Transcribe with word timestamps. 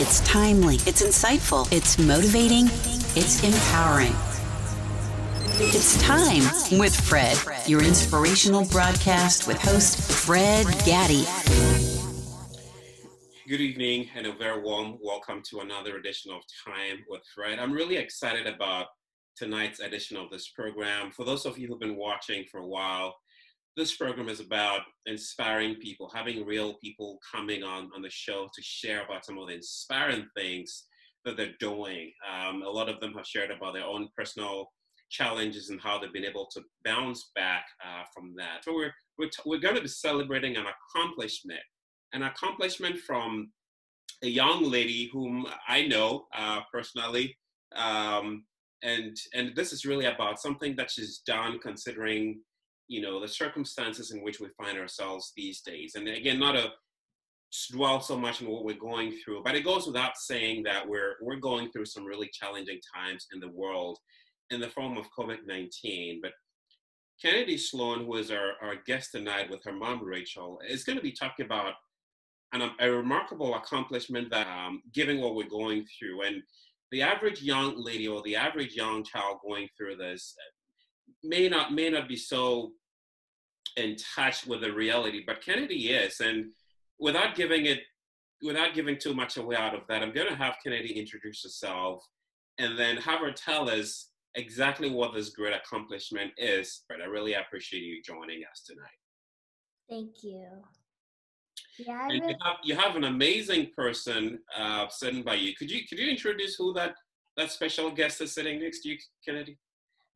It's 0.00 0.20
timely, 0.20 0.76
it's 0.86 1.02
insightful, 1.02 1.66
it's 1.72 1.98
motivating, 1.98 2.66
it's 3.16 3.42
empowering. 3.42 4.14
It's 5.58 6.00
time 6.00 6.44
with 6.78 6.94
Fred, 6.94 7.36
your 7.66 7.82
inspirational 7.82 8.64
broadcast 8.66 9.48
with 9.48 9.60
host 9.60 10.00
Fred 10.00 10.66
Gaddy. 10.86 11.24
Good 13.48 13.60
evening 13.60 14.08
and 14.14 14.28
a 14.28 14.32
very 14.34 14.62
warm 14.62 14.98
welcome 15.02 15.42
to 15.50 15.62
another 15.62 15.96
edition 15.96 16.30
of 16.30 16.42
Time 16.64 17.04
with 17.08 17.22
Fred. 17.34 17.58
I'm 17.58 17.72
really 17.72 17.96
excited 17.96 18.46
about 18.46 18.86
tonight's 19.36 19.80
edition 19.80 20.16
of 20.16 20.30
this 20.30 20.48
program. 20.50 21.10
For 21.10 21.24
those 21.24 21.44
of 21.44 21.58
you 21.58 21.66
who've 21.66 21.80
been 21.80 21.96
watching 21.96 22.44
for 22.48 22.60
a 22.60 22.66
while, 22.68 23.16
this 23.78 23.96
program 23.96 24.28
is 24.28 24.40
about 24.40 24.80
inspiring 25.06 25.76
people, 25.76 26.10
having 26.12 26.44
real 26.44 26.74
people 26.82 27.18
coming 27.32 27.62
on, 27.62 27.88
on 27.94 28.02
the 28.02 28.10
show 28.10 28.48
to 28.52 28.60
share 28.62 29.04
about 29.04 29.24
some 29.24 29.38
of 29.38 29.46
the 29.46 29.54
inspiring 29.54 30.26
things 30.36 30.86
that 31.24 31.36
they're 31.36 31.54
doing. 31.60 32.10
Um, 32.28 32.62
a 32.62 32.68
lot 32.68 32.88
of 32.88 32.98
them 32.98 33.14
have 33.14 33.24
shared 33.24 33.52
about 33.52 33.74
their 33.74 33.84
own 33.84 34.08
personal 34.16 34.72
challenges 35.10 35.70
and 35.70 35.80
how 35.80 35.96
they've 35.96 36.12
been 36.12 36.24
able 36.24 36.48
to 36.52 36.60
bounce 36.84 37.30
back 37.36 37.66
uh, 37.86 38.02
from 38.12 38.34
that. 38.36 38.64
So 38.64 38.74
we're, 38.74 38.92
we're, 39.16 39.28
t- 39.28 39.42
we're 39.46 39.60
going 39.60 39.76
to 39.76 39.80
be 39.80 39.88
celebrating 39.88 40.56
an 40.56 40.64
accomplishment, 40.66 41.60
an 42.12 42.24
accomplishment 42.24 42.98
from 42.98 43.52
a 44.24 44.28
young 44.28 44.64
lady 44.64 45.08
whom 45.12 45.46
I 45.68 45.86
know 45.86 46.26
uh, 46.36 46.60
personally. 46.72 47.36
Um, 47.76 48.44
and, 48.82 49.16
and 49.34 49.54
this 49.54 49.72
is 49.72 49.84
really 49.84 50.06
about 50.06 50.40
something 50.40 50.74
that 50.76 50.90
she's 50.90 51.22
done 51.24 51.60
considering 51.60 52.40
you 52.88 53.00
know 53.00 53.20
the 53.20 53.28
circumstances 53.28 54.10
in 54.10 54.22
which 54.22 54.40
we 54.40 54.48
find 54.60 54.78
ourselves 54.78 55.32
these 55.36 55.60
days. 55.60 55.94
And 55.94 56.08
again 56.08 56.38
not 56.38 56.52
to 56.52 56.72
dwell 57.72 58.00
so 58.00 58.16
much 58.16 58.42
on 58.42 58.48
what 58.48 58.62
we're 58.62 58.76
going 58.76 59.10
through 59.24 59.42
but 59.42 59.54
it 59.54 59.64
goes 59.64 59.86
without 59.86 60.18
saying 60.18 60.62
that 60.62 60.86
we're 60.86 61.14
we're 61.22 61.36
going 61.36 61.70
through 61.70 61.86
some 61.86 62.04
really 62.04 62.28
challenging 62.30 62.78
times 62.94 63.26
in 63.32 63.40
the 63.40 63.48
world 63.48 63.98
in 64.50 64.60
the 64.60 64.68
form 64.68 64.98
of 64.98 65.06
covid-19 65.18 66.18
but 66.20 66.32
kennedy 67.22 67.56
sloan 67.56 68.04
who 68.04 68.16
is 68.16 68.30
our, 68.30 68.52
our 68.60 68.74
guest 68.86 69.12
tonight 69.12 69.50
with 69.50 69.64
her 69.64 69.72
mom 69.72 70.04
rachel 70.04 70.60
is 70.68 70.84
going 70.84 70.94
to 70.94 71.02
be 71.02 71.10
talking 71.10 71.46
about 71.46 71.72
an, 72.52 72.70
a 72.80 72.90
remarkable 72.90 73.54
accomplishment 73.54 74.30
that 74.30 74.46
um, 74.46 74.82
given 74.92 75.20
what 75.20 75.34
we're 75.34 75.48
going 75.48 75.86
through. 75.98 76.22
And 76.22 76.42
the 76.90 77.02
average 77.02 77.42
young 77.42 77.82
lady 77.82 78.08
or 78.08 78.22
the 78.22 78.36
average 78.36 78.74
young 78.74 79.04
child 79.04 79.38
going 79.46 79.68
through 79.76 79.96
this 79.96 80.34
may 81.22 81.48
not 81.48 81.72
may 81.72 81.90
not 81.90 82.08
be 82.08 82.16
so 82.16 82.72
in 83.76 83.96
touch 83.96 84.46
with 84.46 84.60
the 84.62 84.72
reality, 84.72 85.22
but 85.26 85.42
Kennedy 85.42 85.90
is. 85.90 86.20
And 86.20 86.50
without 86.98 87.34
giving 87.36 87.66
it, 87.66 87.80
without 88.42 88.74
giving 88.74 88.98
too 88.98 89.14
much 89.14 89.36
away 89.36 89.56
out 89.56 89.74
of 89.74 89.82
that, 89.88 90.02
I'm 90.02 90.12
going 90.12 90.28
to 90.28 90.34
have 90.34 90.56
Kennedy 90.62 90.98
introduce 90.98 91.42
herself 91.42 92.04
and 92.58 92.78
then 92.78 92.96
have 92.96 93.20
her 93.20 93.32
tell 93.32 93.70
us 93.70 94.10
exactly 94.34 94.90
what 94.90 95.14
this 95.14 95.30
great 95.30 95.54
accomplishment 95.54 96.32
is. 96.36 96.82
But 96.88 97.00
I 97.00 97.06
really 97.06 97.34
appreciate 97.34 97.82
you 97.82 98.02
joining 98.02 98.42
us 98.50 98.62
tonight. 98.66 98.88
Thank 99.88 100.22
you. 100.22 100.46
Yeah, 101.78 102.08
and 102.08 102.28
you 102.28 102.36
have, 102.42 102.56
you 102.64 102.76
have 102.76 102.96
an 102.96 103.04
amazing 103.04 103.70
person 103.76 104.40
uh, 104.56 104.86
sitting 104.88 105.22
by 105.22 105.34
you. 105.34 105.54
Could 105.54 105.70
you 105.70 105.86
could 105.88 105.98
you 105.98 106.10
introduce 106.10 106.56
who 106.56 106.72
that 106.74 106.94
that 107.36 107.52
special 107.52 107.90
guest 107.90 108.20
is 108.20 108.32
sitting 108.32 108.60
next 108.60 108.80
to 108.80 108.90
you, 108.90 108.98
Kennedy? 109.24 109.56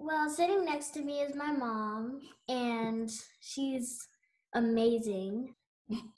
Well, 0.05 0.29
sitting 0.29 0.65
next 0.65 0.91
to 0.95 1.03
me 1.03 1.21
is 1.21 1.37
my 1.37 1.53
mom, 1.53 2.23
and 2.49 3.09
she's 3.41 4.09
amazing. 4.53 5.55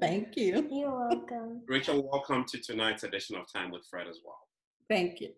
Thank 0.00 0.36
you. 0.36 0.68
You're 0.68 1.08
welcome. 1.08 1.62
Rachel, 1.68 2.08
welcome 2.10 2.44
to 2.48 2.58
tonight's 2.58 3.04
edition 3.04 3.36
of 3.36 3.50
Time 3.52 3.70
with 3.70 3.86
Fred 3.88 4.08
as 4.08 4.18
well. 4.24 4.40
Thank 4.90 5.20
you. 5.20 5.28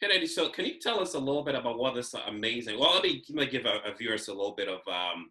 Kennedy, 0.00 0.28
so 0.28 0.48
can 0.48 0.64
you 0.64 0.78
tell 0.80 1.00
us 1.00 1.14
a 1.14 1.18
little 1.18 1.42
bit 1.42 1.56
about 1.56 1.76
what 1.76 1.96
this 1.96 2.14
amazing? 2.14 2.78
Well, 2.78 2.94
let 2.94 3.02
me, 3.02 3.24
let 3.30 3.46
me 3.46 3.50
give 3.50 3.66
a, 3.66 3.80
a 3.90 3.96
viewers 3.96 4.28
a 4.28 4.32
little 4.32 4.54
bit 4.54 4.68
of, 4.68 4.86
um, 4.86 5.28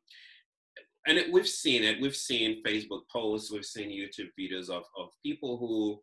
and 1.08 1.18
it, 1.18 1.32
we've 1.32 1.48
seen 1.48 1.86
it. 1.86 2.02
We've 2.02 2.16
seen 2.16 2.62
Facebook 2.64 3.04
posts, 3.10 3.50
we've 3.50 3.64
seen 3.64 3.90
YouTube 3.90 4.30
videos 4.38 4.70
of 4.70 4.84
of 4.98 5.10
people 5.24 5.58
who 5.58 6.02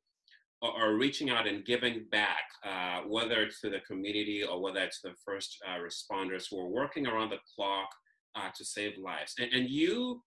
are 0.63 0.95
reaching 0.95 1.31
out 1.31 1.47
and 1.47 1.65
giving 1.65 2.07
back, 2.11 2.45
uh, 2.65 3.01
whether 3.09 3.43
it's 3.43 3.61
to 3.61 3.71
the 3.71 3.81
community 3.81 4.45
or 4.45 4.61
whether 4.63 4.81
it's 4.81 5.01
the 5.03 5.15
first 5.25 5.59
uh, 5.67 5.79
responders 5.79 6.47
who 6.51 6.61
are 6.61 6.69
working 6.69 7.07
around 7.07 7.31
the 7.31 7.39
clock 7.55 7.89
uh, 8.37 8.49
to 8.57 8.65
save 8.65 8.97
lives. 8.99 9.35
And, 9.39 9.53
and, 9.53 9.69
you 9.69 10.23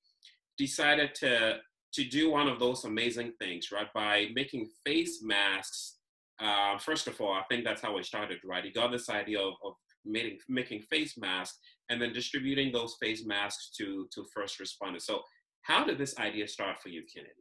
decided 0.58 1.16
to 1.16 1.58
to 1.94 2.04
do 2.04 2.30
one 2.30 2.48
of 2.48 2.60
those 2.60 2.84
amazing 2.84 3.32
things, 3.40 3.72
right? 3.72 3.88
By 3.94 4.28
making 4.36 4.70
face 4.86 5.24
masks. 5.24 5.96
Uh, 6.40 6.78
first 6.78 7.08
of 7.08 7.20
all, 7.22 7.32
I 7.32 7.44
think 7.50 7.64
that's 7.64 7.82
how 7.82 7.98
it 7.98 8.06
started, 8.06 8.40
right? 8.44 8.66
You 8.66 8.74
got 8.74 8.92
this 8.92 9.10
idea 9.10 9.40
of, 9.40 9.54
of 9.64 9.74
making 10.04 10.40
making 10.50 10.82
face 10.82 11.18
masks 11.18 11.58
and 11.90 12.02
then 12.02 12.12
distributing 12.12 12.72
those 12.72 12.96
face 13.02 13.26
masks 13.26 13.72
to 13.78 14.08
to 14.14 14.26
first 14.34 14.60
responders. 14.60 15.04
So, 15.04 15.22
how 15.62 15.86
did 15.86 15.98
this 15.98 16.18
idea 16.20 16.48
start 16.48 16.80
for 16.82 16.90
you, 16.90 17.04
Kennedy? 17.14 17.34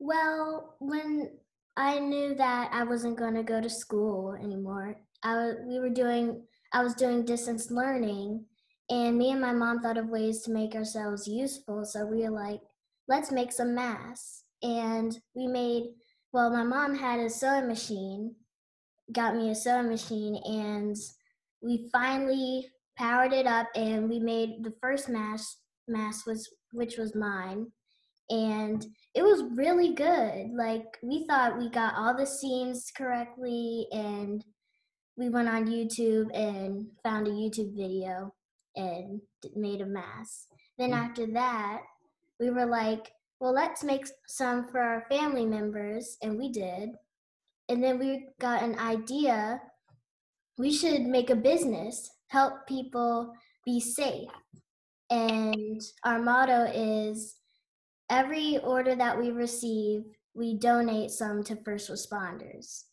Well, 0.00 0.76
when 0.80 1.30
I 1.78 2.00
knew 2.00 2.34
that 2.34 2.70
I 2.72 2.82
wasn't 2.82 3.16
going 3.16 3.34
to 3.34 3.44
go 3.44 3.60
to 3.60 3.70
school 3.70 4.34
anymore. 4.34 4.96
I 5.22 5.52
we 5.64 5.78
were 5.78 5.88
doing 5.88 6.42
I 6.72 6.82
was 6.82 6.94
doing 6.94 7.24
distance 7.24 7.70
learning 7.70 8.44
and 8.90 9.16
me 9.16 9.30
and 9.30 9.40
my 9.40 9.52
mom 9.52 9.80
thought 9.80 9.96
of 9.96 10.08
ways 10.08 10.42
to 10.42 10.50
make 10.50 10.74
ourselves 10.74 11.28
useful. 11.28 11.84
So 11.84 12.04
we 12.04 12.22
were 12.22 12.30
like, 12.30 12.60
let's 13.06 13.30
make 13.30 13.52
some 13.52 13.76
masks. 13.76 14.42
And 14.60 15.16
we 15.36 15.46
made 15.46 15.84
well, 16.32 16.50
my 16.50 16.64
mom 16.64 16.96
had 16.96 17.20
a 17.20 17.30
sewing 17.30 17.68
machine, 17.68 18.34
got 19.12 19.36
me 19.36 19.50
a 19.50 19.54
sewing 19.54 19.88
machine 19.88 20.36
and 20.44 20.96
we 21.62 21.88
finally 21.92 22.68
powered 22.96 23.32
it 23.32 23.46
up 23.46 23.68
and 23.76 24.10
we 24.10 24.18
made 24.18 24.64
the 24.64 24.74
first 24.82 25.08
mask 25.08 25.58
mask 25.86 26.26
was 26.26 26.50
which 26.72 26.98
was 26.98 27.14
mine 27.14 27.68
and 28.30 28.84
it 29.14 29.22
was 29.22 29.44
really 29.54 29.94
good. 29.94 30.50
Like 30.56 30.98
we 31.02 31.26
thought 31.26 31.58
we 31.58 31.70
got 31.70 31.94
all 31.94 32.16
the 32.16 32.26
seams 32.26 32.90
correctly 32.96 33.86
and 33.92 34.44
we 35.16 35.28
went 35.28 35.48
on 35.48 35.66
YouTube 35.66 36.28
and 36.34 36.86
found 37.02 37.26
a 37.26 37.30
YouTube 37.30 37.76
video 37.76 38.32
and 38.76 39.20
made 39.56 39.80
a 39.80 39.86
mask. 39.86 40.46
Then 40.78 40.90
mm. 40.90 40.96
after 40.96 41.26
that, 41.32 41.80
we 42.38 42.50
were 42.50 42.66
like, 42.66 43.10
well, 43.40 43.52
let's 43.52 43.82
make 43.82 44.06
some 44.26 44.68
for 44.68 44.80
our 44.80 45.04
family 45.08 45.46
members, 45.46 46.16
and 46.22 46.38
we 46.38 46.50
did. 46.50 46.90
And 47.68 47.82
then 47.82 47.98
we 47.98 48.28
got 48.40 48.62
an 48.62 48.78
idea 48.78 49.60
we 50.58 50.72
should 50.72 51.02
make 51.02 51.30
a 51.30 51.36
business, 51.36 52.10
help 52.28 52.66
people 52.66 53.32
be 53.64 53.80
safe. 53.80 54.28
And 55.10 55.80
our 56.04 56.20
motto 56.20 56.64
is 56.74 57.36
every 58.10 58.58
order 58.58 58.94
that 58.94 59.18
we 59.18 59.30
receive, 59.30 60.04
we 60.34 60.54
donate 60.54 61.10
some 61.10 61.42
to 61.44 61.56
first 61.56 61.90
responders. 61.90 62.84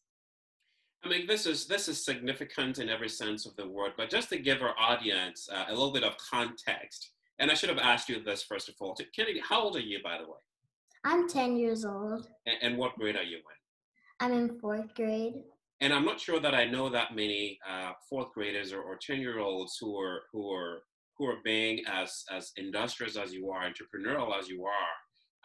I 1.03 1.07
mean, 1.07 1.27
this 1.27 1.45
is 1.45 1.67
this 1.67 1.87
is 1.87 2.03
significant 2.03 2.79
in 2.79 2.89
every 2.89 3.09
sense 3.09 3.45
of 3.45 3.55
the 3.55 3.67
word. 3.67 3.93
But 3.95 4.09
just 4.09 4.29
to 4.29 4.39
give 4.39 4.63
our 4.63 4.73
audience 4.79 5.47
uh, 5.51 5.65
a 5.67 5.71
little 5.71 5.93
bit 5.93 6.03
of 6.03 6.17
context, 6.17 7.11
and 7.37 7.51
I 7.51 7.53
should 7.53 7.69
have 7.69 7.77
asked 7.77 8.09
you 8.09 8.23
this 8.23 8.43
first 8.43 8.69
of 8.69 8.75
all. 8.79 8.97
Kennedy, 9.15 9.39
how 9.47 9.61
old 9.61 9.75
are 9.75 9.81
you, 9.81 9.99
by 10.03 10.17
the 10.17 10.23
way? 10.23 10.39
I'm 11.03 11.29
10 11.29 11.57
years 11.57 11.85
old. 11.85 12.27
And, 12.47 12.57
and 12.63 12.77
what 12.77 12.95
grade 12.97 13.15
are 13.15 13.23
you 13.23 13.37
in? 13.37 13.43
I'm 14.19 14.33
in 14.33 14.59
fourth 14.59 14.95
grade. 14.95 15.35
And 15.81 15.93
I'm 15.93 16.05
not 16.05 16.19
sure 16.19 16.39
that 16.39 16.55
I 16.55 16.65
know 16.65 16.89
that 16.89 17.15
many 17.15 17.59
uh, 17.69 17.91
fourth 18.09 18.31
graders 18.33 18.73
or, 18.73 18.81
or 18.81 18.97
10 18.99 19.19
year 19.19 19.37
olds 19.39 19.77
who 19.79 19.99
are 19.99 20.21
who 20.31 20.51
are 20.51 20.79
who 21.17 21.27
are 21.27 21.37
being 21.43 21.83
as 21.87 22.23
as 22.31 22.51
industrious 22.57 23.15
as 23.15 23.31
you 23.31 23.51
are, 23.51 23.61
entrepreneurial 23.61 24.37
as 24.37 24.49
you 24.49 24.65
are, 24.65 24.93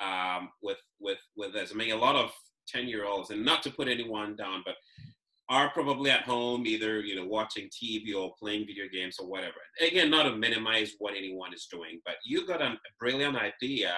um, 0.00 0.50
with 0.62 0.78
with 1.00 1.18
with 1.36 1.52
this. 1.52 1.70
I 1.72 1.76
mean, 1.76 1.92
a 1.92 1.96
lot 1.96 2.16
of 2.16 2.30
ten 2.66 2.88
year 2.88 3.04
olds, 3.04 3.30
and 3.30 3.44
not 3.44 3.62
to 3.64 3.70
put 3.70 3.88
anyone 3.88 4.36
down, 4.36 4.62
but 4.64 4.74
are 5.48 5.70
probably 5.70 6.10
at 6.10 6.22
home 6.22 6.64
either 6.64 7.00
you 7.00 7.16
know 7.16 7.26
watching 7.26 7.68
TV 7.68 8.14
or 8.16 8.32
playing 8.40 8.66
video 8.66 8.84
games 8.92 9.16
or 9.18 9.26
whatever. 9.26 9.56
Again, 9.80 10.10
not 10.10 10.22
to 10.24 10.36
minimize 10.36 10.94
what 10.98 11.14
anyone 11.16 11.52
is 11.52 11.66
doing, 11.70 12.00
but 12.04 12.14
you 12.24 12.46
got 12.46 12.62
a 12.62 12.76
brilliant 12.98 13.36
idea. 13.36 13.94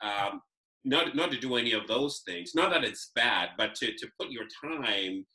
Um, 0.00 0.40
not 0.84 1.16
not 1.16 1.30
to 1.32 1.38
do 1.38 1.56
any 1.56 1.72
of 1.72 1.86
those 1.86 2.22
things. 2.26 2.54
Not 2.54 2.70
that 2.70 2.84
it's 2.84 3.10
bad, 3.14 3.50
but 3.58 3.74
to 3.76 3.92
to 3.92 4.08
put 4.18 4.30
your 4.30 4.44
time. 4.64 5.26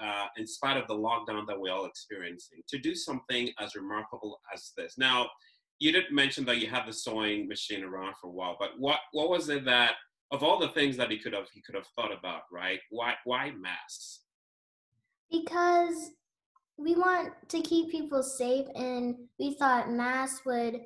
Uh, 0.00 0.26
in 0.36 0.46
spite 0.46 0.76
of 0.76 0.86
the 0.86 0.94
lockdown 0.94 1.44
that 1.44 1.58
we're 1.58 1.72
all 1.72 1.84
experiencing, 1.84 2.60
to 2.68 2.78
do 2.78 2.94
something 2.94 3.50
as 3.58 3.74
remarkable 3.74 4.38
as 4.54 4.70
this. 4.76 4.94
Now, 4.96 5.28
you 5.78 5.92
did 5.92 6.04
mention 6.10 6.44
that 6.46 6.58
you 6.58 6.66
had 6.66 6.86
the 6.86 6.92
sewing 6.92 7.48
machine 7.48 7.84
around 7.84 8.14
for 8.20 8.28
a 8.28 8.32
while, 8.32 8.56
but 8.58 8.70
what 8.78 8.98
what 9.12 9.30
was 9.30 9.48
it 9.48 9.64
that 9.64 9.92
of 10.30 10.42
all 10.42 10.58
the 10.58 10.68
things 10.68 10.96
that 10.96 11.10
he 11.10 11.18
could 11.18 11.32
have 11.32 11.46
he 11.52 11.62
could 11.62 11.74
have 11.74 11.86
thought 11.96 12.12
about, 12.16 12.42
right? 12.52 12.80
Why 12.90 13.14
why 13.24 13.52
masks? 13.52 14.20
Because 15.30 16.10
we 16.76 16.94
want 16.94 17.32
to 17.48 17.60
keep 17.60 17.90
people 17.90 18.22
safe 18.22 18.66
and 18.74 19.16
we 19.38 19.54
thought 19.54 19.90
masks 19.90 20.44
would 20.46 20.80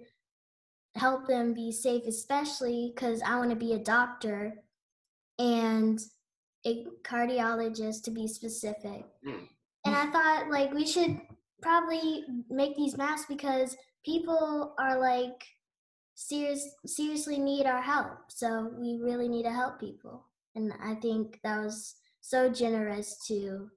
help 0.94 1.26
them 1.26 1.54
be 1.54 1.72
safe 1.72 2.02
especially 2.06 2.92
because 2.94 3.22
I 3.22 3.36
want 3.36 3.50
to 3.50 3.56
be 3.56 3.72
a 3.72 3.78
doctor 3.78 4.54
and 5.38 5.98
a 6.66 6.84
cardiologist 7.02 8.04
to 8.04 8.10
be 8.10 8.26
specific. 8.28 9.04
Mm. 9.26 9.48
And 9.84 9.96
I 9.96 10.06
thought 10.10 10.50
like 10.50 10.72
we 10.72 10.86
should 10.86 11.18
probably 11.62 12.24
make 12.50 12.76
these 12.76 12.96
masks 12.96 13.26
because 13.28 13.76
people 14.04 14.74
are 14.78 14.98
like 14.98 15.44
serious 16.14 16.74
seriously 16.86 17.38
need 17.38 17.66
our 17.66 17.82
help. 17.82 18.18
So 18.28 18.70
we 18.78 18.98
really 19.02 19.28
need 19.28 19.44
to 19.44 19.50
help 19.50 19.80
people. 19.80 20.26
And 20.54 20.72
I 20.82 20.94
think 20.96 21.40
that 21.44 21.60
was 21.62 21.94
so 22.20 22.48
generous 22.48 23.18
to 23.28 23.70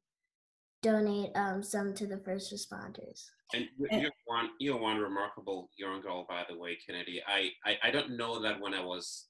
donate 0.81 1.31
um, 1.35 1.63
some 1.63 1.93
to 1.95 2.05
the 2.05 2.19
first 2.19 2.53
responders. 2.53 3.25
And 3.53 3.67
you're 3.77 4.11
one, 4.25 4.49
you're 4.59 4.77
one 4.77 4.97
remarkable 4.97 5.69
young 5.77 6.01
girl, 6.01 6.25
by 6.27 6.43
the 6.49 6.57
way, 6.57 6.77
Kennedy. 6.85 7.21
I, 7.27 7.49
I, 7.65 7.77
I 7.83 7.91
don't 7.91 8.17
know 8.17 8.41
that 8.41 8.59
when 8.59 8.73
I 8.73 8.83
was 8.83 9.27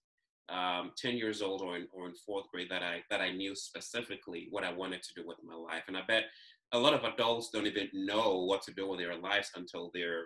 um, 0.50 0.92
10 0.98 1.16
years 1.18 1.42
old 1.42 1.62
or 1.62 1.76
in, 1.76 1.88
or 1.92 2.08
in 2.08 2.14
fourth 2.26 2.46
grade 2.52 2.70
that 2.70 2.84
I, 2.84 3.04
that 3.10 3.22
I 3.22 3.32
knew 3.32 3.56
specifically 3.56 4.48
what 4.52 4.64
I 4.64 4.72
wanted 4.72 5.04
to 5.04 5.14
do 5.16 5.28
with 5.28 5.38
my 5.44 5.56
life. 5.56 5.84
And 5.88 5.98
I 5.98 6.02
bet 6.08 6.26
a 6.72 6.80
lot 6.80 6.94
of 6.94 7.04
adults 7.04 7.50
don't 7.54 7.68
even 7.68 7.90
know 7.94 8.44
what 8.46 8.62
to 8.64 8.74
do 8.74 8.88
with 8.88 9.00
their 9.00 9.18
lives 9.18 9.52
until 9.56 9.92
they're, 9.94 10.26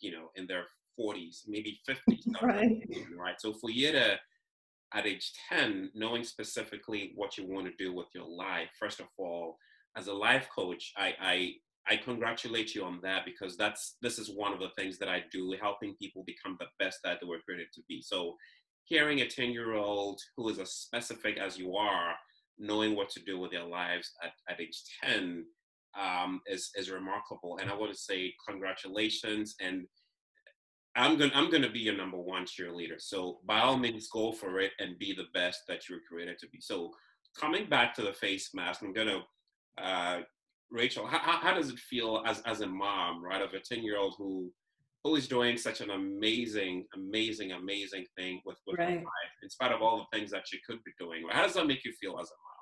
you 0.00 0.12
know, 0.12 0.30
in 0.36 0.46
their 0.46 0.64
40s, 0.98 1.42
maybe 1.46 1.80
50s. 1.88 2.22
right. 2.42 2.82
Right. 3.16 3.40
So 3.40 3.52
for 3.52 3.70
you 3.70 3.92
to, 3.92 4.16
at 4.94 5.06
age 5.06 5.32
10, 5.50 5.90
knowing 5.94 6.24
specifically 6.24 7.12
what 7.14 7.36
you 7.36 7.46
want 7.46 7.66
to 7.66 7.84
do 7.84 7.94
with 7.94 8.06
your 8.14 8.26
life, 8.26 8.68
first 8.78 9.00
of 9.00 9.06
all, 9.18 9.58
as 9.96 10.06
a 10.06 10.14
life 10.14 10.48
coach, 10.54 10.92
I, 10.96 11.14
I 11.20 11.52
I 11.90 11.96
congratulate 11.96 12.74
you 12.74 12.84
on 12.84 13.00
that 13.02 13.24
because 13.24 13.56
that's 13.56 13.96
this 14.02 14.18
is 14.18 14.30
one 14.30 14.52
of 14.52 14.60
the 14.60 14.68
things 14.76 14.98
that 14.98 15.08
I 15.08 15.24
do, 15.32 15.56
helping 15.60 15.94
people 15.94 16.22
become 16.26 16.56
the 16.60 16.66
best 16.78 16.98
that 17.02 17.18
they 17.20 17.26
were 17.26 17.40
created 17.40 17.68
to 17.74 17.82
be. 17.88 18.02
So 18.02 18.36
hearing 18.84 19.20
a 19.20 19.26
10 19.26 19.50
year 19.50 19.74
old 19.74 20.20
who 20.36 20.48
is 20.50 20.58
as 20.58 20.72
specific 20.72 21.38
as 21.38 21.58
you 21.58 21.76
are, 21.76 22.14
knowing 22.58 22.94
what 22.94 23.08
to 23.10 23.20
do 23.20 23.38
with 23.38 23.52
their 23.52 23.64
lives 23.64 24.12
at, 24.22 24.32
at 24.50 24.60
age 24.60 24.82
10 25.02 25.44
um, 25.98 26.40
is, 26.46 26.70
is 26.76 26.90
remarkable. 26.90 27.58
And 27.60 27.70
I 27.70 27.74
want 27.74 27.92
to 27.92 27.98
say 27.98 28.34
congratulations. 28.48 29.54
And 29.60 29.86
I'm 30.96 31.16
gonna 31.16 31.32
I'm 31.34 31.50
to 31.50 31.70
be 31.70 31.80
your 31.80 31.96
number 31.96 32.18
one 32.18 32.44
cheerleader. 32.44 32.98
So 32.98 33.38
by 33.46 33.60
all 33.60 33.76
means, 33.76 34.08
go 34.08 34.32
for 34.32 34.58
it 34.60 34.72
and 34.78 34.98
be 34.98 35.14
the 35.14 35.26
best 35.32 35.62
that 35.68 35.88
you 35.88 35.96
were 35.96 36.02
created 36.08 36.38
to 36.40 36.48
be. 36.48 36.60
So 36.60 36.90
coming 37.38 37.68
back 37.68 37.94
to 37.94 38.02
the 38.02 38.12
face 38.12 38.50
mask, 38.54 38.82
I'm 38.82 38.94
to 38.94 39.20
uh, 39.82 40.20
Rachel, 40.70 41.06
how, 41.06 41.18
how 41.18 41.54
does 41.54 41.70
it 41.70 41.78
feel 41.78 42.22
as, 42.26 42.40
as 42.40 42.60
a 42.60 42.66
mom, 42.66 43.24
right, 43.24 43.40
of 43.40 43.54
a 43.54 43.60
10 43.60 43.82
year 43.82 43.98
old 43.98 44.14
who 44.18 44.52
who 45.04 45.14
is 45.14 45.28
doing 45.28 45.56
such 45.56 45.80
an 45.80 45.90
amazing, 45.90 46.84
amazing, 46.94 47.52
amazing 47.52 48.04
thing 48.16 48.40
with, 48.44 48.58
with 48.66 48.78
right. 48.78 48.88
her 48.88 48.96
life, 48.96 49.34
in 49.42 49.48
spite 49.48 49.70
of 49.70 49.80
all 49.80 49.98
the 49.98 50.18
things 50.18 50.30
that 50.32 50.46
she 50.46 50.58
could 50.66 50.82
be 50.84 50.90
doing? 50.98 51.22
How 51.30 51.42
does 51.42 51.54
that 51.54 51.68
make 51.68 51.84
you 51.84 51.92
feel 51.92 52.18
as 52.20 52.28
a 52.28 52.38
mom? 52.42 52.57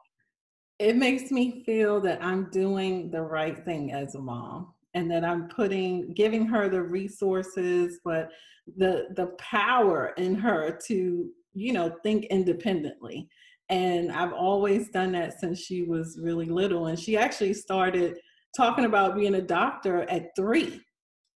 It 0.79 0.97
makes 0.97 1.31
me 1.31 1.63
feel 1.65 2.01
that 2.03 2.23
I'm 2.23 2.51
doing 2.51 3.11
the 3.11 3.23
right 3.23 3.65
thing 3.65 3.93
as 3.93 4.15
a 4.15 4.21
mom 4.21 4.75
and 4.95 5.11
that 5.11 5.25
I'm 5.25 5.49
putting 5.49 6.13
giving 6.13 6.47
her 6.47 6.69
the 6.69 6.83
resources, 6.83 8.01
but 8.05 8.31
the 8.77 9.09
the 9.17 9.27
power 9.39 10.13
in 10.17 10.35
her 10.35 10.79
to, 10.87 11.31
you 11.55 11.73
know, 11.73 11.95
think 12.03 12.27
independently 12.27 13.29
and 13.69 14.13
I've 14.13 14.33
always 14.33 14.89
done 14.91 15.13
that 15.13 15.41
since 15.41 15.59
she 15.59 15.83
was 15.83 16.19
really 16.21 16.47
little. 16.47 16.87
And 16.87 16.99
she 16.99 17.17
actually 17.17 17.55
started 17.55 18.19
talking 18.57 18.85
about 18.85 19.17
being 19.17 19.35
a 19.35 19.43
doctor 19.43 20.09
at 20.09 20.29
three. 20.37 20.81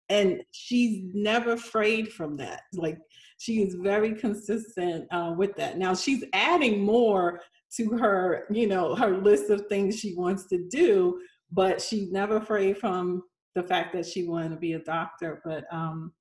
And 0.10 0.42
she's 0.52 1.02
never 1.14 1.58
frayed 1.58 2.12
from 2.12 2.38
that. 2.38 2.62
Like 2.74 2.98
she 3.38 3.62
is 3.62 3.76
very 3.76 4.14
consistent 4.14 5.06
uh, 5.12 5.34
with 5.38 5.56
that. 5.56 5.78
Now 5.78 5.96
she's 5.96 6.24
adding 6.34 6.84
more 6.84 7.42
to 7.78 7.98
her, 7.98 8.46
you 8.50 8.68
know, 8.68 8.96
her 8.96 9.18
list 9.18 9.50
of 9.50 9.68
things 9.68 10.00
she 10.00 10.16
wants 10.16 10.48
to 10.48 10.68
do, 10.70 11.20
but 11.52 11.82
she's 11.82 12.12
never 12.12 12.38
afraid 12.38 12.78
from 12.78 13.24
the 13.56 13.64
fact 13.64 13.94
that 13.94 14.06
she 14.06 14.28
wanted 14.28 14.50
to 14.50 14.58
be 14.58 14.74
a 14.74 14.80
doctor. 14.80 15.42
But 15.44 15.66
um, 15.72 16.14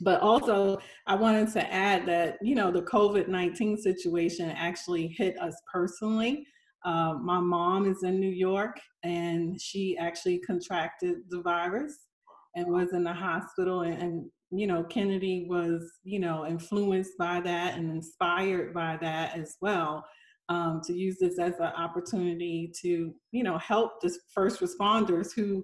but 0.00 0.20
also 0.20 0.78
i 1.06 1.14
wanted 1.14 1.50
to 1.50 1.72
add 1.72 2.06
that 2.06 2.36
you 2.42 2.54
know 2.54 2.70
the 2.70 2.82
covid-19 2.82 3.78
situation 3.78 4.50
actually 4.50 5.08
hit 5.08 5.38
us 5.40 5.54
personally. 5.72 6.46
Uh, 6.84 7.14
my 7.14 7.40
mom 7.40 7.90
is 7.90 8.02
in 8.02 8.20
new 8.20 8.30
york 8.30 8.78
and 9.02 9.60
she 9.60 9.96
actually 9.98 10.38
contracted 10.40 11.16
the 11.30 11.40
virus 11.40 11.96
and 12.54 12.66
was 12.66 12.92
in 12.92 13.04
the 13.04 13.12
hospital. 13.12 13.82
And, 13.82 14.02
and 14.02 14.30
you 14.52 14.66
know 14.66 14.84
kennedy 14.84 15.46
was 15.48 15.90
you 16.04 16.20
know 16.20 16.46
influenced 16.46 17.18
by 17.18 17.40
that 17.40 17.76
and 17.76 17.90
inspired 17.90 18.72
by 18.72 18.96
that 19.00 19.36
as 19.36 19.56
well 19.60 20.04
um, 20.48 20.80
to 20.84 20.92
use 20.92 21.18
this 21.20 21.38
as 21.38 21.54
an 21.58 21.72
opportunity 21.76 22.72
to 22.82 23.14
you 23.32 23.42
know 23.42 23.58
help 23.58 24.00
the 24.00 24.16
first 24.34 24.60
responders 24.60 25.34
who 25.34 25.62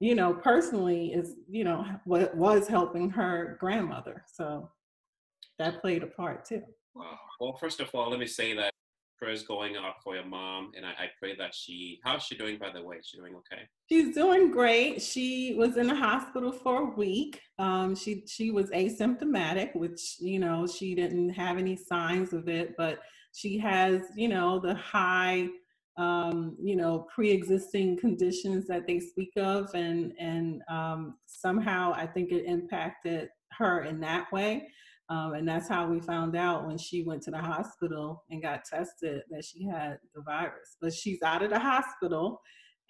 you 0.00 0.14
know, 0.14 0.34
personally 0.34 1.12
is, 1.12 1.34
you 1.48 1.64
know, 1.64 1.84
what 2.04 2.36
was 2.36 2.68
helping 2.68 3.08
her 3.10 3.56
grandmother. 3.60 4.24
So 4.32 4.70
that 5.58 5.80
played 5.80 6.02
a 6.02 6.06
part 6.06 6.44
too. 6.44 6.62
Wow. 6.94 7.18
Well, 7.40 7.56
first 7.58 7.80
of 7.80 7.88
all, 7.94 8.10
let 8.10 8.18
me 8.18 8.26
say 8.26 8.54
that 8.54 8.70
prayers 9.24 9.42
going 9.42 9.76
up 9.76 9.96
for 10.02 10.14
your 10.14 10.26
mom, 10.26 10.72
and 10.76 10.84
I, 10.84 10.90
I, 10.90 11.06
pray 11.18 11.34
that 11.36 11.54
she. 11.54 11.98
How's 12.04 12.22
she 12.22 12.36
doing, 12.36 12.58
by 12.58 12.70
the 12.70 12.82
way? 12.82 12.96
Is 12.96 13.06
she 13.06 13.18
doing 13.18 13.34
okay? 13.34 13.62
She's 13.88 14.14
doing 14.14 14.50
great. 14.50 15.00
She 15.00 15.54
was 15.56 15.76
in 15.76 15.86
the 15.86 15.94
hospital 15.94 16.52
for 16.52 16.82
a 16.82 16.96
week. 16.96 17.40
Um, 17.58 17.94
she 17.94 18.24
she 18.26 18.50
was 18.50 18.70
asymptomatic, 18.70 19.74
which 19.74 20.16
you 20.20 20.38
know 20.38 20.66
she 20.66 20.94
didn't 20.94 21.30
have 21.30 21.56
any 21.58 21.76
signs 21.76 22.32
of 22.32 22.48
it, 22.48 22.74
but 22.76 23.00
she 23.32 23.58
has 23.58 24.02
you 24.16 24.28
know 24.28 24.58
the 24.58 24.74
high 24.74 25.48
um, 25.96 26.56
you 26.60 26.74
know, 26.74 27.06
pre-existing 27.14 27.96
conditions 27.98 28.66
that 28.66 28.86
they 28.86 28.98
speak 28.98 29.30
of, 29.36 29.72
and 29.74 30.12
and 30.18 30.62
um, 30.68 31.14
somehow 31.26 31.92
I 31.94 32.06
think 32.06 32.32
it 32.32 32.44
impacted 32.46 33.28
her 33.52 33.84
in 33.84 34.00
that 34.00 34.30
way, 34.32 34.68
um, 35.10 35.34
and 35.34 35.46
that's 35.46 35.68
how 35.68 35.86
we 35.86 36.00
found 36.00 36.34
out 36.34 36.66
when 36.66 36.78
she 36.78 37.02
went 37.02 37.22
to 37.22 37.30
the 37.30 37.38
hospital 37.38 38.24
and 38.30 38.42
got 38.42 38.64
tested 38.64 39.22
that 39.30 39.44
she 39.44 39.64
had 39.64 39.98
the 40.14 40.22
virus. 40.22 40.76
But 40.80 40.94
she's 40.94 41.22
out 41.22 41.42
of 41.42 41.50
the 41.50 41.58
hospital, 41.58 42.40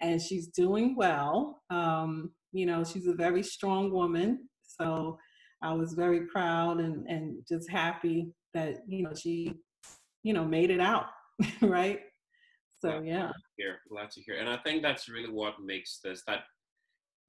and 0.01 0.21
she's 0.21 0.47
doing 0.47 0.95
well. 0.95 1.61
Um, 1.69 2.31
you 2.53 2.65
know, 2.65 2.83
she's 2.83 3.07
a 3.07 3.13
very 3.13 3.43
strong 3.43 3.91
woman, 3.91 4.47
so 4.63 5.17
I 5.61 5.73
was 5.73 5.93
very 5.93 6.27
proud 6.27 6.79
and 6.79 7.05
and 7.07 7.39
just 7.47 7.69
happy 7.69 8.31
that 8.53 8.83
you 8.87 9.03
know 9.03 9.13
she, 9.13 9.53
you 10.23 10.33
know, 10.33 10.45
made 10.45 10.71
it 10.71 10.79
out, 10.79 11.07
right? 11.61 11.99
So 12.79 13.01
yeah. 13.03 13.31
Here, 13.57 13.79
glad 13.89 14.11
to 14.11 14.21
hear. 14.21 14.37
And 14.37 14.49
I 14.49 14.57
think 14.57 14.83
that's 14.83 15.09
really 15.09 15.31
what 15.31 15.55
makes 15.61 15.99
this 16.03 16.23
that 16.27 16.43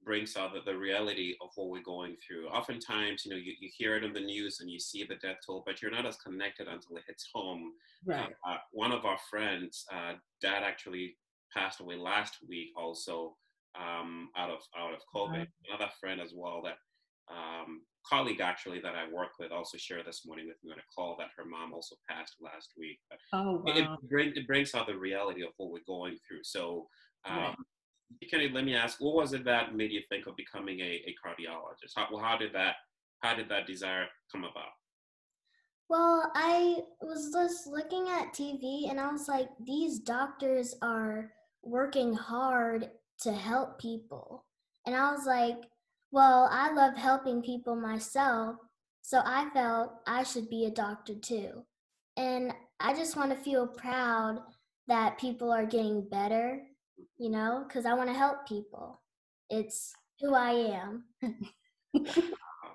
brings 0.07 0.37
out 0.37 0.53
the, 0.53 0.61
the 0.65 0.77
reality 0.77 1.35
of 1.41 1.49
what 1.55 1.69
we're 1.69 1.83
going 1.83 2.15
through. 2.25 2.47
Oftentimes, 2.47 3.25
you 3.25 3.31
know, 3.31 3.37
you, 3.37 3.53
you 3.59 3.69
hear 3.77 3.97
it 3.97 4.05
in 4.05 4.13
the 4.13 4.21
news 4.21 4.61
and 4.61 4.71
you 4.71 4.79
see 4.79 5.03
the 5.03 5.15
death 5.15 5.37
toll, 5.45 5.63
but 5.65 5.81
you're 5.81 5.91
not 5.91 6.05
as 6.05 6.15
connected 6.15 6.67
until 6.67 6.95
it 6.95 7.03
hits 7.05 7.29
home. 7.33 7.73
Right. 8.05 8.29
Uh, 8.47 8.51
uh, 8.51 8.57
one 8.71 8.93
of 8.93 9.05
our 9.05 9.17
friends, 9.29 9.85
uh, 9.91 10.13
dad 10.41 10.63
actually 10.63 11.17
passed 11.55 11.81
away 11.81 11.97
last 11.97 12.37
week 12.47 12.69
also 12.77 13.35
um, 13.77 14.29
out 14.37 14.49
of 14.49 14.59
out 14.79 14.93
of 14.93 15.01
COVID. 15.13 15.45
Another 15.69 15.91
friend 15.99 16.21
as 16.21 16.31
well 16.33 16.61
that 16.63 16.77
um, 17.29 17.81
colleague 18.09 18.39
actually 18.39 18.79
that 18.79 18.95
I 18.95 19.11
work 19.11 19.31
with 19.39 19.51
also 19.51 19.77
shared 19.77 20.05
this 20.07 20.25
morning 20.25 20.47
with 20.47 20.57
me 20.63 20.71
on 20.71 20.79
a 20.79 20.87
call 20.95 21.17
that 21.19 21.31
her 21.35 21.43
mom 21.43 21.73
also 21.73 21.95
passed 22.09 22.35
last 22.41 22.69
week. 22.77 22.99
But 23.09 23.19
oh, 23.33 23.61
wow. 23.65 23.73
it, 23.75 24.09
bring, 24.09 24.31
it 24.35 24.47
brings 24.47 24.73
out 24.73 24.87
the 24.87 24.95
reality 24.95 25.43
of 25.43 25.49
what 25.57 25.71
we're 25.71 25.79
going 25.85 26.17
through. 26.25 26.43
So, 26.43 26.87
um, 27.25 27.37
right. 27.37 27.55
Kenny, 28.29 28.49
let 28.49 28.65
me 28.65 28.75
ask, 28.75 28.99
what 28.99 29.15
was 29.15 29.33
it 29.33 29.45
that 29.45 29.75
made 29.75 29.91
you 29.91 30.01
think 30.09 30.27
of 30.27 30.35
becoming 30.35 30.79
a, 30.79 31.01
a 31.05 31.15
cardiologist? 31.23 31.93
How, 31.95 32.07
how 32.17 32.37
did 32.37 32.53
that 32.53 32.75
how 33.21 33.35
did 33.35 33.49
that 33.49 33.65
desire 33.65 34.05
come 34.31 34.43
about? 34.43 34.69
Well, 35.89 36.31
I 36.35 36.81
was 37.01 37.31
just 37.33 37.67
looking 37.67 38.07
at 38.09 38.33
TV 38.33 38.89
and 38.89 38.99
I 38.99 39.11
was 39.11 39.27
like, 39.27 39.47
these 39.65 39.99
doctors 39.99 40.75
are 40.81 41.31
working 41.63 42.13
hard 42.13 42.89
to 43.21 43.31
help 43.31 43.79
people. 43.79 44.45
And 44.85 44.95
I 44.95 45.11
was 45.11 45.25
like, 45.25 45.57
well, 46.11 46.47
I 46.51 46.71
love 46.73 46.95
helping 46.95 47.41
people 47.41 47.75
myself, 47.75 48.57
so 49.01 49.21
I 49.25 49.49
felt 49.53 49.91
I 50.05 50.23
should 50.23 50.49
be 50.49 50.65
a 50.65 50.71
doctor 50.71 51.15
too. 51.15 51.63
And 52.15 52.53
I 52.79 52.93
just 52.93 53.17
want 53.17 53.31
to 53.31 53.37
feel 53.37 53.67
proud 53.67 54.39
that 54.87 55.19
people 55.19 55.51
are 55.51 55.65
getting 55.65 56.07
better, 56.09 56.61
you 57.17 57.29
know, 57.29 57.65
because 57.67 57.85
I 57.85 57.93
want 57.93 58.09
to 58.09 58.15
help 58.15 58.47
people. 58.47 59.01
It's 59.49 59.93
who 60.19 60.33
I 60.33 60.51
am. 60.51 61.03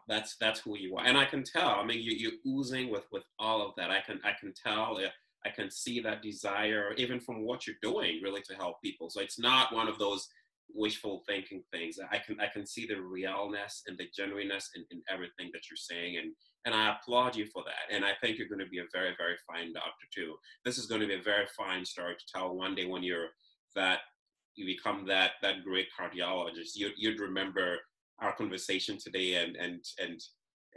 that's 0.08 0.36
that's 0.36 0.60
who 0.60 0.76
you 0.76 0.96
are, 0.96 1.04
and 1.04 1.16
I 1.16 1.24
can 1.24 1.44
tell. 1.44 1.70
I 1.70 1.84
mean, 1.84 2.00
you, 2.00 2.12
you're 2.12 2.58
oozing 2.58 2.90
with 2.90 3.04
with 3.12 3.24
all 3.38 3.66
of 3.66 3.74
that. 3.76 3.90
I 3.90 4.00
can 4.00 4.20
I 4.24 4.32
can 4.38 4.52
tell. 4.54 4.98
I 5.44 5.50
can 5.50 5.70
see 5.70 6.00
that 6.00 6.22
desire, 6.22 6.92
even 6.96 7.18
from 7.18 7.44
what 7.44 7.66
you're 7.66 7.76
doing, 7.82 8.20
really 8.22 8.42
to 8.42 8.54
help 8.54 8.80
people. 8.80 9.10
So 9.10 9.20
it's 9.20 9.40
not 9.40 9.74
one 9.74 9.88
of 9.88 9.98
those 9.98 10.28
wishful 10.74 11.22
thinking 11.28 11.62
things. 11.72 11.98
I 12.10 12.18
can 12.18 12.40
I 12.40 12.46
can 12.46 12.66
see 12.66 12.86
the 12.86 13.00
realness 13.00 13.82
and 13.86 13.98
the 13.98 14.06
genuineness 14.16 14.70
in, 14.74 14.84
in 14.90 15.02
everything 15.10 15.50
that 15.52 15.62
you're 15.70 15.76
saying, 15.76 16.16
and 16.18 16.32
and 16.64 16.74
I 16.74 16.94
applaud 16.94 17.36
you 17.36 17.46
for 17.46 17.62
that. 17.64 17.94
And 17.94 18.04
I 18.04 18.12
think 18.20 18.38
you're 18.38 18.48
going 18.48 18.60
to 18.60 18.66
be 18.66 18.78
a 18.78 18.86
very, 18.92 19.14
very 19.18 19.36
fine 19.46 19.72
doctor 19.72 20.06
too. 20.14 20.34
This 20.64 20.78
is 20.78 20.86
going 20.86 21.00
to 21.00 21.06
be 21.06 21.14
a 21.14 21.22
very 21.22 21.46
fine 21.56 21.84
story 21.84 22.14
to 22.14 22.24
tell 22.32 22.54
one 22.54 22.74
day 22.74 22.86
when 22.86 23.02
you're 23.02 23.28
that 23.74 24.00
you 24.54 24.66
become 24.66 25.06
that 25.06 25.32
that 25.42 25.64
great 25.64 25.88
cardiologist. 25.98 26.70
You, 26.74 26.90
you'd 26.96 27.20
remember 27.20 27.78
our 28.20 28.34
conversation 28.34 28.98
today 28.98 29.34
and 29.34 29.56
and 29.56 29.84
and 30.00 30.20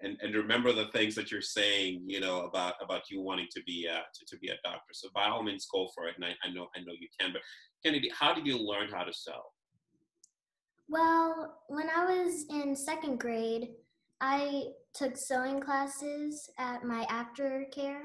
and, 0.04 0.18
and 0.22 0.36
remember 0.36 0.74
the 0.74 0.88
things 0.88 1.16
that 1.16 1.32
you're 1.32 1.42
saying, 1.42 2.04
you 2.06 2.20
know, 2.20 2.42
about 2.42 2.74
about 2.84 3.04
you 3.10 3.22
wanting 3.22 3.48
to 3.52 3.62
be 3.64 3.88
uh, 3.90 4.00
to, 4.14 4.26
to 4.28 4.38
be 4.40 4.50
a 4.50 4.58
doctor. 4.64 4.94
So 4.94 5.10
by 5.14 5.26
all 5.26 5.44
means, 5.44 5.68
go 5.72 5.88
for 5.96 6.08
it. 6.08 6.16
And 6.16 6.26
I, 6.26 6.30
I 6.44 6.52
know 6.52 6.68
I 6.76 6.80
know 6.80 6.94
you 7.00 7.08
can. 7.20 7.32
But 7.32 7.42
Kennedy, 7.84 8.12
how 8.18 8.34
did 8.34 8.46
you 8.46 8.58
learn 8.58 8.90
how 8.90 9.04
to 9.04 9.14
sew? 9.14 9.42
Well, 10.88 11.62
when 11.68 11.90
I 11.90 12.06
was 12.06 12.46
in 12.50 12.76
second 12.76 13.20
grade, 13.20 13.70
I 14.22 14.66
took 14.94 15.18
sewing 15.18 15.60
classes 15.60 16.50
at 16.60 16.84
my 16.84 17.06
aftercare, 17.06 18.02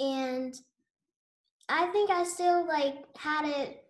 and 0.00 0.54
I 1.68 1.86
think 1.92 2.10
I 2.10 2.24
still 2.24 2.66
like 2.66 2.96
had 3.16 3.46
it. 3.46 3.83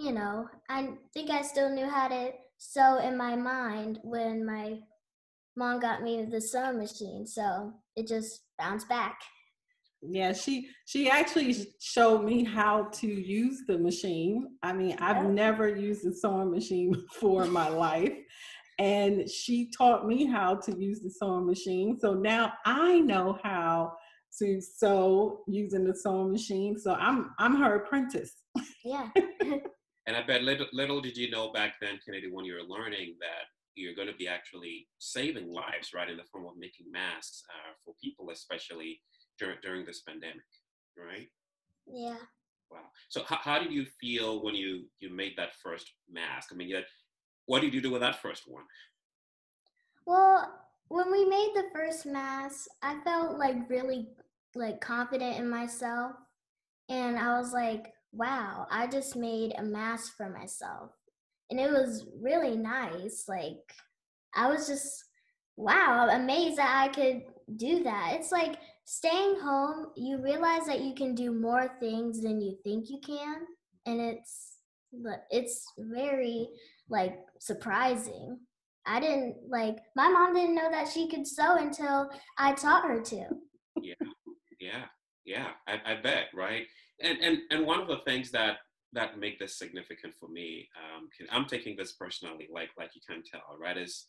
You 0.00 0.12
know, 0.12 0.48
I 0.70 0.94
think 1.12 1.28
I 1.28 1.42
still 1.42 1.68
knew 1.68 1.84
how 1.86 2.08
to 2.08 2.30
sew 2.56 3.00
in 3.00 3.18
my 3.18 3.36
mind 3.36 3.98
when 4.02 4.46
my 4.46 4.78
mom 5.56 5.78
got 5.78 6.02
me 6.02 6.24
the 6.24 6.40
sewing 6.40 6.78
machine, 6.78 7.26
so 7.26 7.74
it 7.96 8.08
just 8.08 8.44
bounced 8.58 8.88
back. 8.88 9.20
Yeah, 10.00 10.32
she 10.32 10.70
she 10.86 11.10
actually 11.10 11.54
showed 11.82 12.24
me 12.24 12.44
how 12.44 12.84
to 12.84 13.06
use 13.06 13.64
the 13.68 13.78
machine. 13.78 14.56
I 14.62 14.72
mean, 14.72 14.96
I've 15.00 15.26
never 15.26 15.68
used 15.68 16.06
a 16.06 16.14
sewing 16.14 16.50
machine 16.50 16.92
before 17.12 17.44
in 17.44 17.52
my 17.52 17.68
life. 17.68 18.14
And 18.78 19.28
she 19.28 19.70
taught 19.76 20.06
me 20.06 20.24
how 20.24 20.54
to 20.54 20.74
use 20.78 21.00
the 21.00 21.10
sewing 21.10 21.44
machine. 21.44 21.98
So 22.00 22.14
now 22.14 22.54
I 22.64 23.00
know 23.00 23.38
how 23.42 23.92
to 24.38 24.62
sew 24.62 25.42
using 25.46 25.84
the 25.84 25.94
sewing 25.94 26.32
machine. 26.32 26.78
So 26.78 26.94
I'm 26.94 27.32
I'm 27.38 27.56
her 27.56 27.74
apprentice. 27.74 28.32
Yeah. 28.82 29.10
and 30.06 30.16
I 30.16 30.22
bet 30.22 30.42
little, 30.42 30.66
little 30.72 31.00
did 31.00 31.16
you 31.16 31.30
know 31.30 31.52
back 31.52 31.74
then, 31.80 31.98
Kennedy, 32.04 32.28
when 32.30 32.44
you 32.44 32.54
were 32.54 32.68
learning 32.68 33.16
that 33.20 33.46
you're 33.74 33.94
going 33.94 34.08
to 34.08 34.14
be 34.14 34.28
actually 34.28 34.86
saving 34.98 35.52
lives, 35.52 35.92
right, 35.94 36.10
in 36.10 36.16
the 36.16 36.24
form 36.30 36.46
of 36.46 36.58
making 36.58 36.90
masks 36.90 37.42
uh, 37.50 37.72
for 37.84 37.94
people, 38.02 38.30
especially 38.30 39.00
during, 39.38 39.58
during 39.62 39.86
this 39.86 40.00
pandemic, 40.00 40.42
right? 40.96 41.28
Yeah. 41.86 42.16
Wow. 42.70 42.78
So 43.08 43.22
how, 43.26 43.38
how 43.42 43.58
did 43.58 43.72
you 43.72 43.84
feel 44.00 44.44
when 44.44 44.54
you 44.54 44.84
you 45.00 45.10
made 45.12 45.32
that 45.36 45.54
first 45.62 45.90
mask? 46.10 46.50
I 46.52 46.56
mean, 46.56 46.68
you 46.68 46.80
what 47.46 47.62
did 47.62 47.74
you 47.74 47.80
do 47.80 47.90
with 47.90 48.00
that 48.00 48.22
first 48.22 48.44
one? 48.46 48.62
Well, 50.06 50.52
when 50.88 51.10
we 51.10 51.24
made 51.24 51.52
the 51.54 51.64
first 51.74 52.06
mask, 52.06 52.66
I 52.82 53.00
felt 53.02 53.38
like 53.38 53.68
really 53.68 54.08
like 54.54 54.80
confident 54.80 55.38
in 55.38 55.50
myself, 55.50 56.12
and 56.88 57.18
I 57.18 57.38
was 57.38 57.52
like, 57.52 57.92
"Wow, 58.12 58.66
I 58.70 58.86
just 58.86 59.16
made 59.16 59.54
a 59.56 59.62
mask 59.62 60.16
for 60.16 60.28
myself." 60.28 60.90
And 61.50 61.58
it 61.58 61.70
was 61.70 62.06
really 62.20 62.56
nice. 62.56 63.24
Like 63.28 63.74
I 64.34 64.48
was 64.48 64.66
just 64.66 65.04
wow, 65.56 66.08
amazed 66.10 66.56
that 66.56 66.84
I 66.84 66.88
could 66.88 67.22
do 67.56 67.82
that. 67.82 68.14
It's 68.14 68.32
like 68.32 68.58
staying 68.84 69.38
home, 69.40 69.88
you 69.96 70.18
realize 70.22 70.64
that 70.66 70.80
you 70.80 70.94
can 70.94 71.14
do 71.14 71.32
more 71.32 71.76
things 71.80 72.22
than 72.22 72.40
you 72.40 72.56
think 72.64 72.88
you 72.88 72.98
can, 73.04 73.42
and 73.86 74.00
it's 74.00 74.56
it's 75.30 75.64
very 75.78 76.48
like 76.88 77.18
surprising. 77.38 78.38
I 78.86 78.98
didn't 78.98 79.36
like 79.48 79.76
my 79.94 80.08
mom 80.08 80.34
didn't 80.34 80.54
know 80.54 80.70
that 80.70 80.88
she 80.88 81.08
could 81.08 81.26
sew 81.26 81.56
until 81.56 82.10
I 82.38 82.54
taught 82.54 82.84
her 82.84 83.00
to. 83.00 83.26
yeah, 83.80 83.94
yeah, 84.58 84.84
yeah. 85.24 85.48
I, 85.66 85.92
I 85.92 85.94
bet, 86.02 86.26
right? 86.34 86.64
And 87.02 87.18
and 87.20 87.38
and 87.50 87.66
one 87.66 87.80
of 87.80 87.88
the 87.88 88.00
things 88.06 88.30
that 88.32 88.58
that 88.92 89.18
make 89.18 89.38
this 89.38 89.58
significant 89.58 90.14
for 90.18 90.28
me, 90.28 90.68
um, 90.76 91.08
I'm 91.30 91.46
taking 91.46 91.76
this 91.76 91.92
personally, 91.92 92.48
like 92.52 92.70
like 92.78 92.90
you 92.94 93.00
can 93.08 93.22
tell, 93.22 93.56
right? 93.60 93.76
Is 93.76 94.06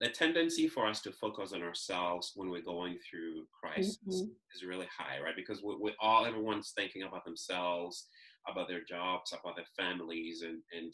the 0.00 0.08
tendency 0.08 0.68
for 0.68 0.86
us 0.86 1.00
to 1.02 1.12
focus 1.12 1.52
on 1.52 1.62
ourselves 1.62 2.32
when 2.34 2.50
we're 2.50 2.60
going 2.62 2.98
through 3.08 3.44
crisis 3.58 3.98
mm-hmm. 4.06 4.30
is 4.54 4.66
really 4.66 4.88
high, 4.96 5.22
right? 5.22 5.34
Because 5.34 5.62
we, 5.62 5.74
we 5.80 5.92
all 6.00 6.26
everyone's 6.26 6.72
thinking 6.76 7.02
about 7.04 7.24
themselves, 7.24 8.06
about 8.48 8.68
their 8.68 8.84
jobs, 8.84 9.32
about 9.32 9.56
their 9.56 9.66
families, 9.78 10.42
and 10.42 10.60
and 10.76 10.92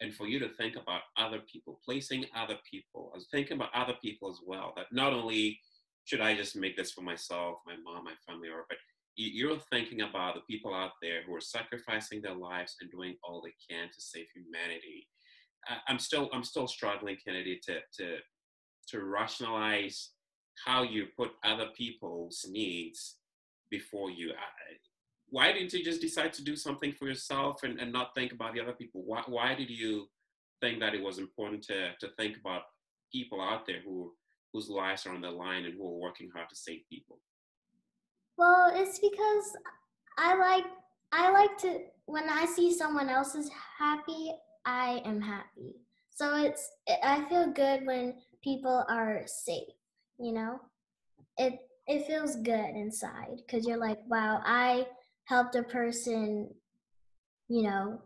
and 0.00 0.14
for 0.14 0.26
you 0.26 0.38
to 0.38 0.48
think 0.50 0.76
about 0.76 1.02
other 1.16 1.40
people, 1.50 1.80
placing 1.84 2.26
other 2.36 2.56
people, 2.70 3.10
I 3.14 3.16
was 3.16 3.28
thinking 3.30 3.56
about 3.56 3.74
other 3.74 3.94
people 4.02 4.30
as 4.30 4.38
well. 4.46 4.72
That 4.76 4.86
not 4.92 5.12
only 5.12 5.58
should 6.06 6.20
I 6.20 6.34
just 6.34 6.56
make 6.56 6.76
this 6.76 6.92
for 6.92 7.02
myself, 7.02 7.58
my 7.66 7.74
mom, 7.84 8.04
my 8.04 8.14
family, 8.26 8.48
or 8.48 8.64
but 8.68 8.78
you're 9.16 9.58
thinking 9.70 10.02
about 10.02 10.34
the 10.34 10.42
people 10.42 10.74
out 10.74 10.92
there 11.02 11.22
who 11.26 11.34
are 11.34 11.40
sacrificing 11.40 12.20
their 12.20 12.34
lives 12.34 12.76
and 12.80 12.90
doing 12.90 13.16
all 13.24 13.42
they 13.42 13.54
can 13.68 13.88
to 13.88 14.00
save 14.00 14.26
humanity. 14.34 15.08
I'm 15.88 15.98
still 15.98 16.30
I'm 16.32 16.44
still 16.44 16.68
struggling, 16.68 17.16
Kennedy, 17.24 17.60
to 17.64 17.80
to 17.98 18.18
to 18.88 19.04
rationalize 19.04 20.10
how 20.64 20.82
you 20.84 21.06
put 21.16 21.32
other 21.44 21.68
people's 21.76 22.46
needs 22.48 23.16
before 23.70 24.10
you. 24.10 24.32
Why 25.28 25.52
didn't 25.52 25.72
you 25.72 25.84
just 25.84 26.00
decide 26.00 26.32
to 26.34 26.44
do 26.44 26.54
something 26.54 26.92
for 26.92 27.08
yourself 27.08 27.64
and, 27.64 27.80
and 27.80 27.92
not 27.92 28.14
think 28.14 28.32
about 28.32 28.54
the 28.54 28.60
other 28.60 28.72
people? 28.72 29.02
Why, 29.04 29.22
why 29.26 29.54
did 29.56 29.70
you 29.70 30.06
think 30.60 30.78
that 30.80 30.94
it 30.94 31.02
was 31.02 31.18
important 31.18 31.62
to, 31.64 31.90
to 32.00 32.08
think 32.16 32.36
about 32.38 32.62
people 33.12 33.40
out 33.40 33.66
there 33.66 33.80
who 33.84 34.12
whose 34.52 34.68
lives 34.68 35.06
are 35.06 35.14
on 35.14 35.20
the 35.20 35.30
line 35.30 35.64
and 35.64 35.74
who 35.74 35.86
are 35.86 36.00
working 36.00 36.30
hard 36.34 36.48
to 36.48 36.56
save 36.56 36.80
people? 36.90 37.18
Well, 38.38 38.70
it's 38.74 38.98
because 38.98 39.56
I 40.18 40.34
like 40.34 40.64
I 41.12 41.30
like 41.30 41.56
to 41.58 41.80
when 42.06 42.28
I 42.28 42.44
see 42.44 42.72
someone 42.72 43.08
else 43.08 43.34
is 43.34 43.50
happy, 43.78 44.32
I 44.64 45.00
am 45.04 45.20
happy. 45.20 45.74
So 46.10 46.36
it's 46.36 46.70
I 47.02 47.24
feel 47.28 47.52
good 47.52 47.86
when 47.86 48.14
people 48.42 48.84
are 48.88 49.22
safe, 49.26 49.74
you 50.18 50.32
know? 50.32 50.60
It 51.38 51.58
it 51.86 52.06
feels 52.06 52.36
good 52.36 52.70
inside 52.74 53.42
cuz 53.48 53.66
you're 53.66 53.76
like, 53.78 54.00
wow, 54.06 54.42
I 54.44 54.86
helped 55.24 55.54
a 55.54 55.62
person, 55.62 56.54
you 57.48 57.62
know, 57.62 58.02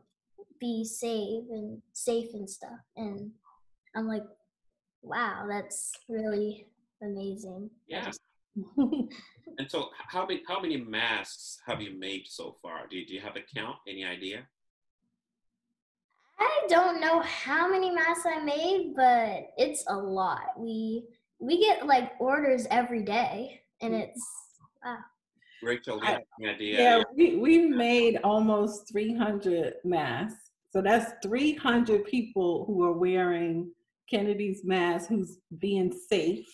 be 0.58 0.84
safe 0.84 1.44
and 1.50 1.82
safe 1.92 2.34
and 2.34 2.48
stuff. 2.48 2.80
And 2.96 3.32
I'm 3.94 4.06
like, 4.06 4.24
wow, 5.02 5.46
that's 5.48 5.92
really 6.08 6.66
amazing. 7.02 7.70
Yeah. 7.88 8.10
and 8.76 9.68
so 9.68 9.90
how 10.08 10.26
many 10.26 10.42
how 10.48 10.60
many 10.60 10.76
masks 10.76 11.58
have 11.66 11.80
you 11.80 11.98
made 11.98 12.24
so 12.26 12.56
far? 12.62 12.86
Do 12.90 12.96
you, 12.96 13.06
do 13.06 13.14
you 13.14 13.20
have 13.20 13.36
a 13.36 13.58
count? 13.58 13.76
Any 13.88 14.04
idea? 14.04 14.46
I 16.38 16.66
don't 16.68 17.00
know 17.00 17.20
how 17.20 17.70
many 17.70 17.90
masks 17.90 18.26
I 18.26 18.42
made, 18.42 18.94
but 18.96 19.50
it's 19.56 19.84
a 19.88 19.96
lot. 19.96 20.58
We 20.58 21.04
we 21.38 21.60
get 21.60 21.86
like 21.86 22.12
orders 22.18 22.66
every 22.70 23.02
day, 23.02 23.60
and 23.80 23.94
mm. 23.94 24.02
it's 24.02 24.20
wow. 24.84 24.98
Rachel, 25.62 26.00
I, 26.02 26.18
idea? 26.44 26.80
Yeah, 26.80 27.02
we 27.14 27.36
we 27.36 27.58
made 27.66 28.18
almost 28.24 28.90
300 28.90 29.74
masks. 29.84 30.50
So 30.70 30.80
that's 30.80 31.12
300 31.22 32.04
people 32.04 32.64
who 32.64 32.84
are 32.84 32.92
wearing 32.92 33.70
Kennedy's 34.10 34.64
mask, 34.64 35.08
who's 35.08 35.38
being 35.58 35.92
safe 35.92 36.48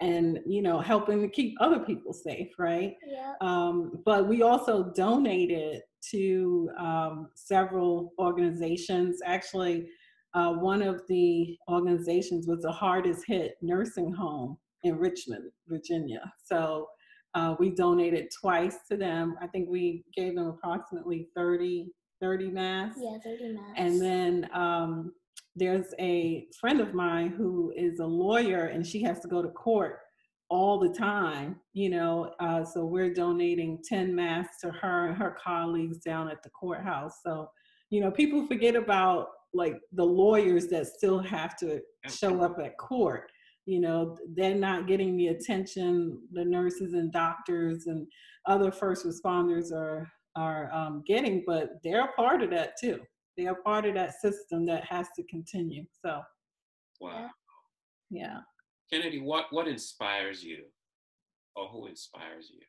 and 0.00 0.40
you 0.46 0.62
know 0.62 0.80
helping 0.80 1.20
to 1.20 1.28
keep 1.28 1.54
other 1.60 1.78
people 1.78 2.12
safe 2.12 2.48
right? 2.58 2.94
Yeah. 3.06 3.34
Um, 3.40 4.00
but 4.04 4.26
we 4.26 4.42
also 4.42 4.92
donated 4.96 5.82
to 6.10 6.70
um, 6.78 7.28
several 7.34 8.12
organizations. 8.18 9.20
Actually 9.24 9.88
uh, 10.32 10.52
one 10.52 10.80
of 10.80 11.02
the 11.08 11.56
organizations 11.68 12.46
was 12.46 12.62
the 12.62 12.72
hardest 12.72 13.24
hit 13.26 13.56
nursing 13.62 14.12
home 14.12 14.56
in 14.82 14.96
richmond 14.96 15.50
virginia. 15.68 16.32
So 16.42 16.88
uh, 17.34 17.54
we 17.58 17.70
donated 17.70 18.28
twice 18.40 18.78
to 18.90 18.96
them. 18.96 19.36
I 19.40 19.46
think 19.46 19.68
we 19.68 20.04
gave 20.16 20.34
them 20.34 20.46
approximately 20.46 21.28
30 21.36 21.92
30 22.20 22.50
masks. 22.50 23.00
Yeah 23.02 23.18
30 23.24 23.52
masks. 23.52 23.72
And 23.76 24.00
then 24.00 24.48
um, 24.54 25.12
there's 25.60 25.92
a 26.00 26.46
friend 26.58 26.80
of 26.80 26.94
mine 26.94 27.28
who 27.28 27.70
is 27.76 28.00
a 28.00 28.06
lawyer 28.06 28.64
and 28.66 28.84
she 28.84 29.02
has 29.02 29.20
to 29.20 29.28
go 29.28 29.42
to 29.42 29.50
court 29.50 29.98
all 30.48 30.80
the 30.80 30.88
time, 30.88 31.60
you 31.74 31.90
know. 31.90 32.32
Uh, 32.40 32.64
so 32.64 32.86
we're 32.86 33.12
donating 33.12 33.78
10 33.86 34.12
masks 34.12 34.62
to 34.62 34.70
her 34.70 35.08
and 35.08 35.18
her 35.18 35.36
colleagues 35.42 35.98
down 35.98 36.28
at 36.30 36.42
the 36.42 36.48
courthouse. 36.50 37.20
So, 37.24 37.50
you 37.90 38.00
know, 38.00 38.10
people 38.10 38.46
forget 38.46 38.74
about 38.74 39.28
like 39.52 39.76
the 39.92 40.04
lawyers 40.04 40.68
that 40.68 40.86
still 40.86 41.18
have 41.18 41.56
to 41.58 41.80
show 42.08 42.42
up 42.42 42.58
at 42.58 42.78
court. 42.78 43.30
You 43.66 43.80
know, 43.80 44.16
they're 44.34 44.54
not 44.54 44.88
getting 44.88 45.14
the 45.16 45.28
attention 45.28 46.22
the 46.32 46.44
nurses 46.44 46.94
and 46.94 47.12
doctors 47.12 47.86
and 47.86 48.06
other 48.46 48.72
first 48.72 49.06
responders 49.06 49.72
are 49.72 50.10
are 50.36 50.72
um, 50.72 51.02
getting, 51.06 51.44
but 51.46 51.72
they're 51.84 52.04
a 52.04 52.12
part 52.12 52.42
of 52.42 52.50
that 52.50 52.74
too 52.80 53.00
they 53.40 53.46
are 53.46 53.54
part 53.54 53.86
of 53.86 53.94
that 53.94 54.20
system 54.20 54.66
that 54.66 54.84
has 54.84 55.08
to 55.16 55.22
continue. 55.24 55.84
So, 56.04 56.20
wow. 57.00 57.30
Yeah. 58.10 58.40
Kennedy, 58.92 59.20
what 59.20 59.46
what 59.50 59.66
inspires 59.66 60.44
you, 60.44 60.64
or 61.56 61.68
who 61.68 61.86
inspires 61.86 62.50
you? 62.52 62.60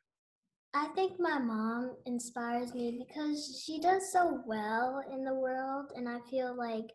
I 0.73 0.87
think 0.95 1.19
my 1.19 1.39
mom 1.39 1.97
inspires 2.05 2.73
me 2.73 3.03
because 3.05 3.61
she 3.65 3.81
does 3.81 4.13
so 4.13 4.41
well 4.45 5.03
in 5.11 5.25
the 5.25 5.33
world, 5.33 5.91
and 5.95 6.07
I 6.07 6.19
feel 6.29 6.55
like 6.55 6.91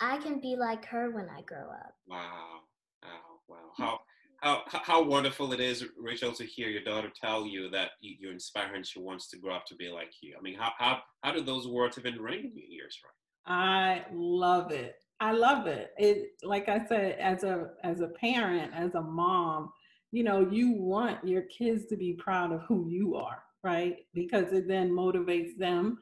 I 0.00 0.18
can 0.18 0.40
be 0.40 0.56
like 0.56 0.84
her 0.86 1.10
when 1.12 1.30
I 1.30 1.40
grow 1.42 1.70
up. 1.70 1.94
Wow, 2.06 2.60
wow, 3.02 3.08
wow! 3.48 3.70
How 3.78 4.00
how 4.42 4.62
how 4.72 5.02
wonderful 5.02 5.52
it 5.52 5.60
is, 5.60 5.84
Rachel, 5.96 6.32
to 6.32 6.44
hear 6.44 6.68
your 6.68 6.82
daughter 6.82 7.10
tell 7.14 7.46
you 7.46 7.70
that 7.70 7.90
you, 8.00 8.30
inspire 8.30 8.68
her 8.68 8.74
and 8.74 8.86
she 8.86 8.98
wants 8.98 9.28
to 9.28 9.38
grow 9.38 9.54
up 9.54 9.66
to 9.66 9.76
be 9.76 9.88
like 9.88 10.12
you. 10.20 10.34
I 10.36 10.42
mean, 10.42 10.58
how 10.58 10.72
how 10.78 10.98
how 11.22 11.32
do 11.32 11.42
those 11.42 11.68
words 11.68 11.94
have 11.96 12.04
been 12.04 12.20
ringing 12.20 12.52
in 12.56 12.56
your 12.56 12.84
ears, 12.84 12.98
right? 13.04 13.54
I 13.54 14.04
love 14.12 14.72
it. 14.72 14.96
I 15.20 15.32
love 15.32 15.66
it. 15.66 15.92
It 15.96 16.30
like 16.42 16.68
I 16.68 16.84
said, 16.86 17.18
as 17.20 17.44
a 17.44 17.70
as 17.84 18.00
a 18.00 18.08
parent, 18.08 18.72
as 18.74 18.94
a 18.94 19.00
mom, 19.00 19.70
you 20.10 20.24
know, 20.24 20.48
you 20.50 20.72
want 20.72 21.26
your 21.26 21.42
kids 21.42 21.86
to 21.86 21.96
be 21.96 22.14
proud 22.14 22.52
of 22.52 22.62
who 22.62 22.88
you 22.88 23.14
are, 23.14 23.42
right? 23.62 23.96
Because 24.12 24.52
it 24.52 24.66
then 24.66 24.90
motivates 24.90 25.56
them 25.56 25.98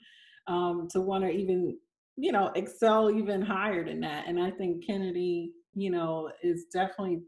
um, 0.47 0.89
to 0.93 1.01
want 1.01 1.25
to 1.25 1.31
even, 1.31 1.79
you 2.17 2.33
know, 2.33 2.51
excel 2.57 3.11
even 3.11 3.43
higher 3.43 3.85
than 3.85 4.01
that. 4.01 4.25
And 4.27 4.41
I 4.41 4.51
think 4.51 4.87
Kennedy, 4.87 5.53
you 5.75 5.91
know, 5.91 6.31
is 6.43 6.65
definitely 6.73 7.21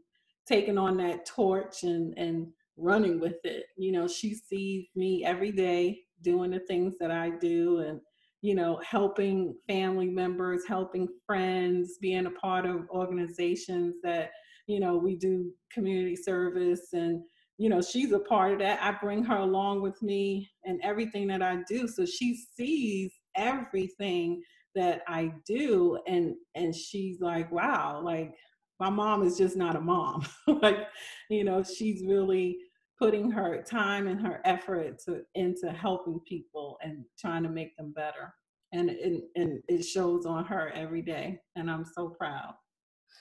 taking 0.47 0.77
on 0.77 0.97
that 0.97 1.25
torch 1.25 1.83
and 1.83 2.13
and 2.17 2.47
running 2.77 3.19
with 3.19 3.43
it. 3.43 3.65
You 3.77 3.91
know, 3.91 4.07
she 4.07 4.33
sees 4.33 4.87
me 4.95 5.23
every 5.25 5.51
day 5.51 6.01
doing 6.21 6.51
the 6.51 6.59
things 6.59 6.95
that 6.99 7.11
I 7.11 7.29
do 7.29 7.79
and 7.79 7.99
you 8.43 8.55
know, 8.55 8.79
helping 8.85 9.55
family 9.67 10.09
members, 10.09 10.63
helping 10.67 11.07
friends, 11.25 11.97
being 12.01 12.25
a 12.25 12.31
part 12.31 12.65
of 12.65 12.89
organizations 12.89 13.95
that, 14.03 14.31
you 14.67 14.81
know, 14.81 14.97
we 14.97 15.15
do 15.15 15.49
community 15.71 16.17
service 16.17 16.91
and, 16.91 17.23
you 17.57 17.69
know, 17.69 17.81
she's 17.81 18.11
a 18.11 18.19
part 18.19 18.51
of 18.51 18.59
that. 18.59 18.83
I 18.83 18.91
bring 19.01 19.23
her 19.23 19.37
along 19.37 19.81
with 19.81 20.01
me 20.01 20.51
and 20.65 20.81
everything 20.83 21.25
that 21.27 21.41
I 21.41 21.59
do. 21.69 21.87
So 21.87 22.05
she 22.05 22.35
sees 22.35 23.13
everything 23.37 24.43
that 24.75 25.03
I 25.07 25.31
do 25.45 25.97
and 26.05 26.35
and 26.53 26.75
she's 26.75 27.21
like, 27.21 27.49
wow, 27.49 28.01
like 28.03 28.35
my 28.83 28.89
mom 28.89 29.23
is 29.23 29.37
just 29.37 29.55
not 29.55 29.77
a 29.77 29.81
mom. 29.81 30.25
like, 30.61 30.87
you 31.29 31.45
know, 31.45 31.63
she's 31.63 32.03
really 32.03 32.57
putting 32.99 33.31
her 33.31 33.61
time 33.61 34.07
and 34.07 34.19
her 34.19 34.41
effort 34.43 34.99
to, 35.05 35.21
into 35.35 35.71
helping 35.71 36.19
people 36.27 36.77
and 36.83 37.05
trying 37.17 37.43
to 37.43 37.49
make 37.49 37.77
them 37.77 37.93
better. 37.95 38.33
And, 38.73 38.89
and, 38.89 39.21
and 39.37 39.61
it 39.69 39.83
shows 39.83 40.25
on 40.25 40.43
her 40.45 40.69
every 40.75 41.01
day. 41.01 41.39
And 41.55 41.71
I'm 41.71 41.85
so 41.85 42.09
proud. 42.09 42.55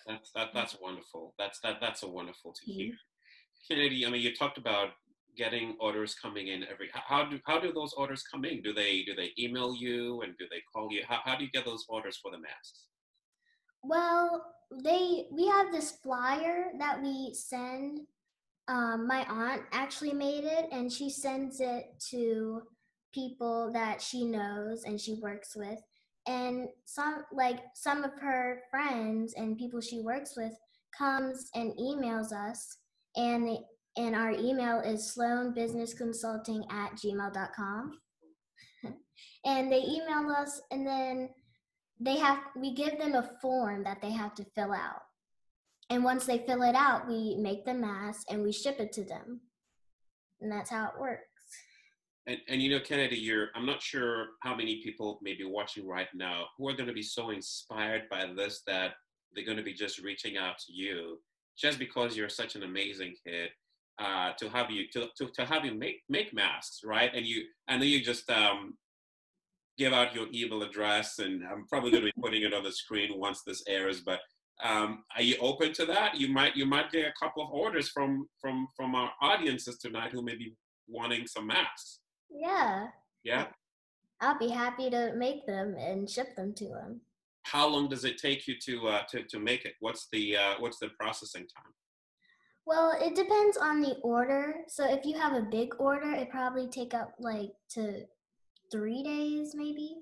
That's, 0.09 0.33
that, 0.33 0.49
that's 0.53 0.77
wonderful. 0.83 1.33
That's, 1.39 1.61
that, 1.61 1.77
that's 1.81 2.03
a 2.03 2.09
wonderful 2.09 2.53
to 2.55 2.73
hear. 2.73 2.89
Mm-hmm. 2.89 3.75
Kennedy, 3.75 4.05
I 4.05 4.11
mean, 4.11 4.23
you 4.23 4.35
talked 4.35 4.59
about 4.59 4.89
getting 5.37 5.77
orders 5.79 6.17
coming 6.17 6.49
in 6.49 6.63
every 6.71 6.91
how 6.93 7.25
do 7.25 7.41
how 7.47 7.59
do 7.59 7.73
those 7.73 7.95
orders 7.95 8.23
come 8.31 8.45
in 8.45 8.61
do 8.61 8.75
they 8.75 9.03
do 9.07 9.15
they 9.15 9.31
email 9.39 9.75
you 9.75 10.21
and 10.21 10.35
do 10.39 10.45
they 10.51 10.61
call 10.71 10.93
you 10.93 11.01
how, 11.09 11.21
how 11.25 11.35
do 11.35 11.43
you 11.43 11.51
get 11.53 11.65
those 11.65 11.87
orders 11.89 12.19
for 12.23 12.31
the 12.31 12.37
masks 12.37 12.89
well 13.83 14.45
they 14.83 15.27
we 15.31 15.47
have 15.47 15.73
this 15.73 15.93
flyer 16.03 16.73
that 16.79 17.03
we 17.03 17.35
send 17.35 18.01
um, 18.69 19.07
my 19.07 19.27
aunt 19.29 19.63
actually 19.73 20.13
made 20.13 20.45
it 20.45 20.69
and 20.71 20.91
she 20.91 21.11
sends 21.11 21.61
it 21.61 21.87
to 22.11 22.63
people 23.13 23.71
that 23.73 24.01
she 24.01 24.25
knows 24.25 24.85
and 24.85 25.01
she 25.01 25.15
works 25.15 25.55
with. 25.57 25.79
And 26.27 26.69
some 26.85 27.25
like 27.33 27.59
some 27.75 28.05
of 28.05 28.13
her 28.21 28.63
friends 28.71 29.35
and 29.37 29.59
people 29.59 29.81
she 29.81 30.01
works 30.01 30.35
with 30.37 30.53
comes 30.97 31.51
and 31.55 31.73
emails 31.79 32.33
us 32.33 32.79
and 33.17 33.49
they, 33.49 33.59
and 33.97 34.15
our 34.15 34.31
email 34.31 34.79
is 34.81 35.15
sloanbusinessconsulting 35.17 36.63
at 36.73 36.93
gmail.com 36.93 37.99
and 39.45 39.73
they 39.73 39.81
email 39.81 40.31
us 40.31 40.61
and 40.71 40.87
then 40.87 41.29
they 42.05 42.19
have 42.19 42.39
we 42.57 42.75
give 42.75 42.99
them 42.99 43.15
a 43.15 43.31
form 43.41 43.85
that 43.85 44.01
they 44.03 44.11
have 44.11 44.35
to 44.35 44.45
fill 44.55 44.73
out 44.73 45.03
and 45.93 46.03
once 46.03 46.25
they 46.25 46.39
fill 46.39 46.63
it 46.63 46.75
out, 46.75 47.07
we 47.07 47.37
make 47.37 47.67
the 47.67 47.75
mask 47.75 48.27
and 48.31 48.43
we 48.43 48.51
ship 48.51 48.77
it 48.81 48.93
to 48.93 49.05
them. 49.05 49.43
And 50.41 50.51
that's 50.51 50.71
how 50.71 50.87
it 50.87 50.99
works. 50.99 51.27
And, 52.27 52.39
and 52.49 52.63
you 52.63 52.71
know, 52.71 52.81
Kennedy, 52.81 53.17
you're, 53.17 53.49
I'm 53.55 53.67
not 53.67 53.83
sure 53.83 54.29
how 54.41 54.55
many 54.55 54.83
people 54.83 55.19
may 55.21 55.35
be 55.35 55.45
watching 55.45 55.87
right 55.87 56.09
now 56.15 56.47
who 56.57 56.67
are 56.69 56.73
going 56.73 56.87
to 56.87 56.95
be 56.95 57.03
so 57.03 57.29
inspired 57.29 58.05
by 58.11 58.27
this 58.35 58.63
that 58.67 58.93
they're 59.35 59.45
going 59.45 59.59
to 59.59 59.63
be 59.63 59.75
just 59.75 59.99
reaching 59.99 60.39
out 60.39 60.59
to 60.61 60.73
you 60.73 61.19
just 61.59 61.79
because 61.79 62.17
you're 62.17 62.31
such 62.31 62.55
an 62.55 62.63
amazing 62.63 63.15
kid. 63.27 63.51
Uh, 63.99 64.33
to 64.39 64.49
have 64.49 64.71
you 64.71 64.89
to, 64.89 65.09
to, 65.17 65.29
to 65.35 65.45
have 65.45 65.67
you 65.67 65.75
make 65.75 66.01
make 66.09 66.33
masks, 66.33 66.81
right? 66.83 67.11
And 67.15 67.27
you, 67.27 67.45
I 67.69 67.77
know 67.77 67.85
you 67.85 68.03
just 68.03 68.29
um, 68.31 68.75
give 69.83 69.93
out 69.93 70.15
your 70.15 70.29
email 70.33 70.63
address, 70.63 71.19
and 71.19 71.43
I'm 71.45 71.67
probably 71.67 71.91
going 71.91 72.05
to 72.05 72.13
be 72.15 72.23
putting 72.23 72.43
it 72.43 72.55
on 72.55 72.63
the 72.63 72.71
screen 72.71 73.19
once 73.19 73.43
this 73.45 73.65
airs. 73.67 74.01
But 74.01 74.21
um, 74.63 75.03
are 75.17 75.23
you 75.23 75.37
open 75.41 75.73
to 75.75 75.87
that? 75.87 76.17
You 76.17 76.29
might 76.29 76.55
you 76.57 76.67
might 76.67 76.93
get 76.93 77.07
a 77.07 77.13
couple 77.21 77.43
of 77.43 77.51
orders 77.51 77.89
from 77.89 78.29
from 78.41 78.69
from 78.77 78.95
our 78.95 79.11
audiences 79.21 79.79
tonight 79.79 80.13
who 80.13 80.23
may 80.23 80.37
be 80.37 80.55
wanting 80.87 81.27
some 81.27 81.49
masks. 81.49 81.99
Yeah. 82.31 82.87
Yeah. 83.25 83.47
I'll 84.21 84.39
be 84.39 84.51
happy 84.51 84.89
to 84.91 85.15
make 85.17 85.47
them 85.47 85.75
and 85.77 86.09
ship 86.09 86.37
them 86.37 86.55
to 86.55 86.69
them. 86.69 87.01
How 87.43 87.67
long 87.67 87.89
does 87.89 88.05
it 88.05 88.19
take 88.19 88.47
you 88.47 88.55
to 88.67 88.89
uh, 88.89 89.03
to 89.11 89.25
to 89.25 89.41
make 89.41 89.65
it? 89.65 89.75
What's 89.81 90.07
the 90.13 90.37
uh, 90.37 90.55
what's 90.61 90.79
the 90.79 90.91
processing 91.01 91.47
time? 91.57 91.73
Well, 92.65 92.97
it 93.01 93.17
depends 93.17 93.57
on 93.57 93.81
the 93.81 93.97
order. 94.05 94.55
So 94.69 94.89
if 94.89 95.05
you 95.05 95.19
have 95.19 95.33
a 95.33 95.43
big 95.43 95.75
order, 95.81 96.13
it 96.13 96.31
probably 96.31 96.69
take 96.69 96.95
up 96.95 97.15
like 97.19 97.51
to 97.71 98.05
three 98.73 99.03
days 99.03 99.55
maybe. 99.55 99.97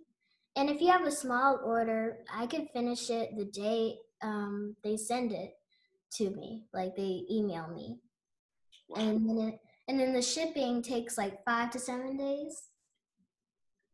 And 0.57 0.71
if 0.71 0.81
you 0.81 0.89
have 0.91 1.07
a 1.07 1.13
small 1.13 1.61
order, 1.65 2.19
I 2.33 2.47
could 2.47 2.69
finish 2.73 3.11
it 3.11 3.31
the 3.37 3.45
day 3.45 3.97
um, 4.23 4.77
they 4.83 4.97
send 4.97 5.33
it 5.33 5.53
to 6.15 6.31
me, 6.31 6.65
like 6.75 6.97
they 6.97 7.23
email 7.31 7.69
me, 7.69 7.99
wow. 8.89 9.01
and 9.01 9.29
then 9.29 9.49
it, 9.49 9.59
and 9.89 9.99
then 9.99 10.13
the 10.13 10.23
shipping 10.23 10.83
takes 10.83 11.17
like 11.17 11.45
five 11.45 11.71
to 11.71 11.79
seven 11.79 12.17
days. 12.17 12.63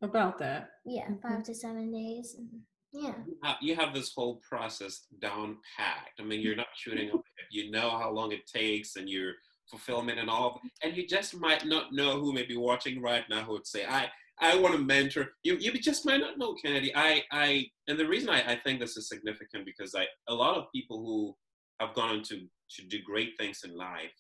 About 0.03 0.39
that. 0.39 0.71
Yeah, 0.85 1.05
mm-hmm. 1.05 1.35
5 1.35 1.43
to 1.45 1.55
seven 1.55 1.91
days. 1.91 2.37
Yeah. 2.93 3.15
You 3.61 3.75
have 3.77 3.95
this 3.95 4.12
whole 4.15 4.41
process 4.49 5.07
down 5.21 5.57
packed. 5.77 6.21
I 6.21 6.23
mean, 6.23 6.41
you're 6.41 6.57
not 6.57 6.67
shooting. 6.77 7.11
you 7.51 7.71
know 7.71 7.91
how 7.91 8.11
long 8.11 8.33
it 8.33 8.47
takes, 8.47 8.97
and 8.97 9.09
your 9.09 9.33
fulfillment 9.71 10.19
and 10.19 10.29
all. 10.29 10.61
And 10.83 10.97
you 10.97 11.07
just 11.07 11.39
might 11.39 11.65
not 11.65 11.93
know 11.93 12.21
who 12.21 12.33
may 12.33 12.45
be 12.45 12.57
watching 12.57 13.01
right 13.01 13.25
now 13.31 13.43
who 13.43 13.53
would 13.53 13.67
say, 13.67 13.87
"I 13.87 14.11
I 14.40 14.57
want 14.57 14.75
to 14.75 14.81
mentor 14.81 15.29
you. 15.42 15.57
You 15.57 15.72
just 15.72 16.05
might 16.05 16.20
not 16.20 16.38
know, 16.38 16.55
Kennedy. 16.62 16.92
I, 16.94 17.22
I, 17.33 17.66
and 17.88 17.99
the 17.99 18.07
reason 18.07 18.29
I, 18.29 18.53
I 18.53 18.57
think 18.57 18.81
this 18.81 18.96
is 18.96 19.09
significant 19.09 19.64
because 19.64 19.94
I, 19.94 20.07
a 20.29 20.35
lot 20.35 20.57
of 20.57 20.64
people 20.75 20.99
who 20.99 21.35
have 21.81 21.94
gone 21.94 22.11
on 22.11 22.22
to, 22.25 22.40
to 22.70 22.87
do 22.88 22.99
great 23.03 23.31
things 23.38 23.61
in 23.64 23.77
life 23.77 24.12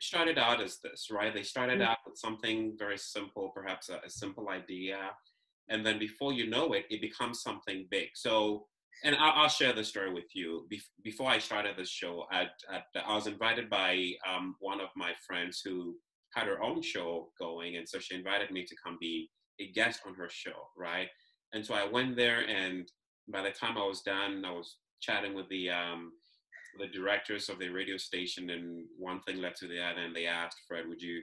started 0.00 0.38
out 0.38 0.60
as 0.60 0.78
this, 0.82 1.08
right? 1.10 1.34
They 1.34 1.42
started 1.42 1.80
mm-hmm. 1.80 1.90
out 1.90 1.98
with 2.06 2.18
something 2.18 2.76
very 2.78 2.98
simple, 2.98 3.50
perhaps 3.54 3.88
a, 3.88 4.00
a, 4.04 4.10
simple 4.10 4.48
idea, 4.48 4.98
and 5.68 5.84
then 5.84 5.98
before 5.98 6.32
you 6.32 6.48
know 6.48 6.72
it, 6.72 6.84
it 6.90 7.00
becomes 7.00 7.42
something 7.42 7.86
big. 7.90 8.08
So, 8.14 8.66
and 9.04 9.16
I'll, 9.16 9.42
I'll 9.42 9.48
share 9.48 9.72
the 9.72 9.84
story 9.84 10.12
with 10.12 10.34
you. 10.34 10.66
Bef- 10.72 11.02
before 11.02 11.28
I 11.28 11.38
started 11.38 11.76
this 11.76 11.90
show, 11.90 12.26
at, 12.32 12.50
at, 12.72 12.84
I 13.06 13.14
was 13.14 13.26
invited 13.26 13.68
by 13.68 14.12
um, 14.28 14.56
one 14.60 14.80
of 14.80 14.88
my 14.96 15.12
friends 15.26 15.62
who 15.64 15.96
had 16.34 16.46
her 16.46 16.62
own 16.62 16.82
show 16.82 17.30
going, 17.38 17.76
and 17.76 17.88
so 17.88 17.98
she 17.98 18.14
invited 18.14 18.50
me 18.50 18.64
to 18.64 18.76
come 18.84 18.98
be 19.00 19.28
a 19.60 19.72
guest 19.72 20.00
on 20.06 20.14
her 20.14 20.28
show, 20.30 20.68
right? 20.76 21.08
And 21.52 21.64
so 21.64 21.74
I 21.74 21.86
went 21.86 22.16
there, 22.16 22.40
and 22.48 22.90
by 23.28 23.42
the 23.42 23.50
time 23.50 23.78
I 23.78 23.86
was 23.86 24.02
done, 24.02 24.44
I 24.44 24.52
was 24.52 24.76
chatting 25.00 25.34
with 25.34 25.48
the 25.48 25.70
um, 25.70 26.12
the 26.78 26.86
directors 26.86 27.48
of 27.48 27.58
the 27.58 27.68
radio 27.68 27.96
station, 27.96 28.50
and 28.50 28.84
one 28.98 29.20
thing 29.22 29.38
led 29.40 29.56
to 29.56 29.68
the 29.68 29.82
other, 29.82 30.00
and 30.00 30.14
they 30.14 30.26
asked 30.26 30.58
Fred, 30.66 30.86
"Would 30.88 31.00
you 31.02 31.22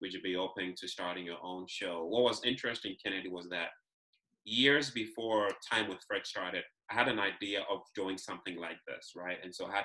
would 0.00 0.12
you 0.12 0.20
be 0.22 0.36
open 0.36 0.74
to 0.78 0.88
starting 0.88 1.26
your 1.26 1.42
own 1.42 1.66
show?" 1.68 2.04
What 2.04 2.22
was 2.22 2.44
interesting, 2.44 2.96
Kennedy, 3.02 3.28
was 3.28 3.48
that 3.50 3.70
years 4.44 4.90
before 4.90 5.50
Time 5.70 5.88
with 5.88 5.98
Fred 6.06 6.26
started, 6.26 6.62
I 6.90 6.94
had 6.94 7.08
an 7.08 7.18
idea 7.18 7.64
of 7.70 7.80
doing 7.94 8.16
something 8.16 8.56
like 8.56 8.78
this, 8.86 9.12
right? 9.14 9.38
And 9.42 9.54
so 9.54 9.66
I 9.66 9.76
had 9.76 9.84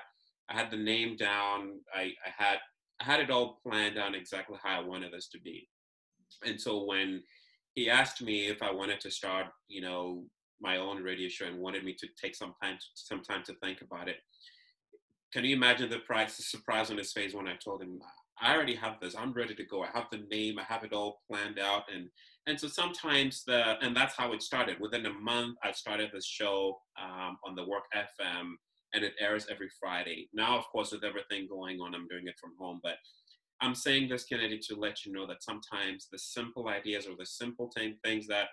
I 0.50 0.56
had 0.56 0.72
the 0.72 0.78
name 0.78 1.16
down. 1.18 1.80
I, 1.94 2.14
I 2.26 2.32
had 2.38 2.60
I 3.02 3.04
had 3.04 3.20
it 3.20 3.32
all 3.32 3.60
planned 3.66 3.98
on 3.98 4.16
exactly 4.16 4.58
how 4.64 4.80
I 4.80 4.86
wanted 4.86 5.12
this 5.12 5.28
to 5.30 5.40
be. 5.40 5.68
And 6.46 6.62
so 6.62 6.86
when 6.86 7.24
he 7.74 7.90
asked 7.90 8.22
me 8.22 8.48
if 8.48 8.62
I 8.62 8.72
wanted 8.72 9.00
to 9.02 9.12
start, 9.12 9.48
you 9.68 9.82
know, 9.82 10.24
my 10.62 10.78
own 10.78 11.02
radio 11.02 11.28
show 11.28 11.46
and 11.46 11.60
wanted 11.60 11.84
me 11.84 11.96
to 12.00 12.08
take 12.22 12.36
some 12.36 12.54
time, 12.62 12.78
some 12.94 13.22
time 13.22 13.44
to 13.46 13.54
think 13.64 13.82
about 13.82 14.08
it. 14.08 14.18
Can 15.34 15.46
you 15.46 15.56
imagine 15.56 15.90
the 15.90 16.00
price, 16.00 16.38
the 16.38 16.44
surprise 16.44 16.92
on 16.92 16.98
his 16.98 17.14
face 17.14 17.34
when 17.34 17.48
I 17.48 17.56
told 17.56 17.82
him, 17.82 18.00
I 18.42 18.54
already 18.54 18.76
have 18.76 19.00
this. 19.00 19.16
I'm 19.16 19.34
ready 19.34 19.56
to 19.56 19.66
go. 19.66 19.84
I 19.84 19.90
have 19.94 20.08
the 20.12 20.24
name. 20.30 20.58
I 20.60 20.64
have 20.64 20.84
it 20.84 20.94
all 20.94 21.22
planned 21.30 21.60
out. 21.60 21.84
And 21.94 22.10
and 22.48 22.60
so 22.60 22.68
sometimes 22.68 23.44
the 23.46 23.76
and 23.82 23.96
that's 23.96 24.16
how 24.16 24.34
it 24.34 24.42
started. 24.42 24.80
Within 24.80 25.06
a 25.06 25.14
month, 25.14 25.58
I 25.64 25.72
started 25.72 26.10
this 26.12 26.26
show 26.26 26.80
um, 27.02 27.38
on 27.46 27.56
the 27.56 27.68
Work 27.68 27.84
FM, 27.96 28.54
and 28.94 29.04
it 29.04 29.14
airs 29.20 29.46
every 29.50 29.70
Friday. 29.80 30.28
Now, 30.34 30.58
of 30.58 30.66
course, 30.72 30.92
with 30.92 31.04
everything 31.04 31.48
going 31.48 31.80
on, 31.80 31.94
I'm 31.94 32.08
doing 32.08 32.28
it 32.28 32.40
from 32.42 32.54
home, 32.60 32.80
but 32.82 32.96
I'm 33.62 33.76
saying 33.76 34.10
this, 34.10 34.26
Kennedy, 34.26 34.60
to 34.70 34.76
let 34.76 35.06
you 35.06 35.14
know 35.14 35.28
that 35.28 35.44
sometimes 35.44 36.08
the 36.12 36.18
simple 36.18 36.68
ideas 36.68 37.08
or 37.08 37.16
the 37.18 37.26
simple 37.26 37.72
things 38.04 38.28
that 38.28 38.48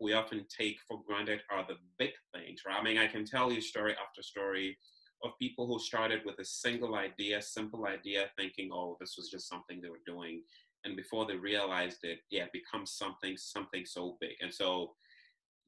we 0.00 0.14
often 0.14 0.46
take 0.48 0.78
for 0.88 1.00
granted 1.06 1.40
are 1.50 1.64
the 1.68 1.76
big 1.98 2.12
things, 2.34 2.62
right? 2.66 2.80
I 2.80 2.82
mean, 2.82 2.98
I 2.98 3.06
can 3.06 3.24
tell 3.24 3.52
you 3.52 3.60
story 3.60 3.92
after 3.92 4.22
story 4.22 4.76
of 5.22 5.30
people 5.40 5.66
who 5.66 5.78
started 5.78 6.22
with 6.24 6.38
a 6.38 6.44
single 6.44 6.94
idea, 6.96 7.40
simple 7.40 7.86
idea, 7.86 8.30
thinking, 8.36 8.70
oh, 8.72 8.96
this 9.00 9.14
was 9.16 9.30
just 9.30 9.48
something 9.48 9.80
they 9.80 9.88
were 9.88 9.96
doing. 10.06 10.42
And 10.84 10.96
before 10.96 11.26
they 11.26 11.36
realized 11.36 11.98
it, 12.02 12.18
yeah, 12.30 12.44
it 12.44 12.52
becomes 12.52 12.92
something, 12.92 13.36
something 13.36 13.86
so 13.86 14.16
big. 14.20 14.34
And 14.42 14.52
so 14.52 14.94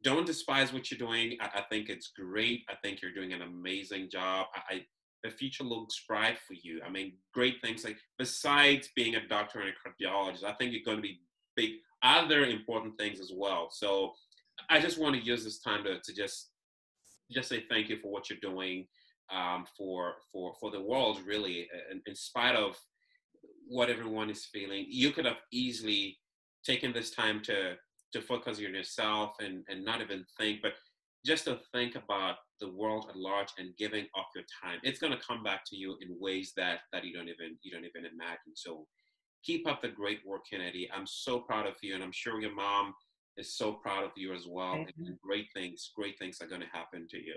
don't 0.03 0.27
despise 0.27 0.73
what 0.73 0.91
you're 0.91 0.99
doing. 0.99 1.39
I, 1.41 1.61
I 1.61 1.63
think 1.71 1.89
it's 1.89 2.09
great. 2.09 2.65
I 2.69 2.75
think 2.83 3.01
you're 3.01 3.15
doing 3.15 3.33
an 3.33 3.43
amazing 3.43 4.11
job. 4.11 4.47
I, 4.55 4.75
I 4.75 4.81
the 5.25 5.31
future 5.31 5.65
looks 5.65 6.05
bright 6.09 6.39
for 6.47 6.55
you. 6.55 6.81
I 6.87 6.91
mean, 6.91 7.15
great 7.33 7.57
things 7.63 7.85
like 7.85 7.99
besides 8.19 8.91
being 8.95 9.17
a 9.17 9.27
doctor 9.27 9.61
and 9.61 9.71
a 9.71 9.73
cardiologist, 9.73 10.45
I 10.45 10.53
think 10.55 10.73
you're 10.73 10.83
going 10.85 10.99
to 10.99 11.03
be 11.03 11.21
big 11.57 11.71
other 12.03 12.45
important 12.45 12.97
things 12.99 13.21
as 13.21 13.33
well. 13.35 13.69
So 13.71 14.13
I 14.71 14.81
just 14.81 14.99
want 14.99 15.17
to 15.17 15.23
use 15.23 15.45
this 15.45 15.61
time 15.61 15.85
to, 15.85 16.01
to 16.01 16.15
just 16.15 16.51
just 17.33 17.49
say 17.49 17.65
thank 17.69 17.89
you 17.89 17.99
for 17.99 18.13
what 18.13 18.31
you're 18.31 18.39
doing 18.41 18.87
um, 19.33 19.65
for 19.77 20.15
for 20.33 20.55
for 20.61 20.71
the 20.71 20.81
world. 20.81 21.21
Really, 21.27 21.69
in, 21.91 22.01
in 22.07 22.15
spite 22.15 22.55
of 22.55 22.77
what 23.69 23.91
everyone 23.91 24.31
is 24.31 24.47
feeling, 24.47 24.87
you 24.89 25.11
could 25.11 25.25
have 25.25 25.39
easily 25.53 26.19
taken 26.65 26.93
this 26.93 27.11
time 27.11 27.41
to 27.43 27.75
to 28.13 28.23
focus 28.23 28.59
on 28.59 28.75
yourself 28.75 29.33
and 29.41 29.65
and 29.69 29.85
not 29.85 30.01
even 30.01 30.25
think, 30.39 30.61
but 30.63 30.73
just 31.27 31.45
to 31.45 31.59
think 31.73 31.97
about 31.97 32.37
the 32.61 32.71
world 32.71 33.07
at 33.11 33.17
large 33.17 33.49
and 33.59 33.77
giving 33.77 34.07
up 34.17 34.29
your 34.35 34.45
time. 34.63 34.79
It's 34.85 35.01
going 35.01 35.13
to 35.13 35.19
come 35.19 35.43
back 35.43 35.65
to 35.67 35.77
you 35.77 35.97
in 36.01 36.17
ways 36.21 36.53
that 36.57 36.81
that 36.93 37.05
you 37.05 37.13
don't 37.13 37.29
even 37.29 37.59
you 37.63 37.73
don't 37.73 37.85
even 37.85 38.07
imagine. 38.07 38.55
So 38.55 38.87
keep 39.45 39.69
up 39.69 39.83
the 39.83 39.89
great 39.89 40.21
work 40.25 40.43
kennedy. 40.51 40.89
I'm 40.95 41.07
so 41.07 41.41
proud 41.41 41.67
of 41.67 41.75
you 41.83 41.95
and 41.95 42.03
i'm 42.03 42.13
sure 42.13 42.41
your 42.41 42.55
mom 42.55 42.95
is 43.37 43.57
so 43.57 43.73
proud 43.73 44.05
of 44.05 44.13
you 44.17 44.33
as 44.33 44.47
well. 44.49 44.75
Mm-hmm. 44.75 45.05
and 45.05 45.21
great 45.21 45.47
things 45.53 45.91
great 45.95 46.19
things 46.19 46.39
are 46.41 46.49
going 46.49 46.63
to 46.63 46.69
happen 46.73 47.07
to 47.11 47.17
you. 47.17 47.37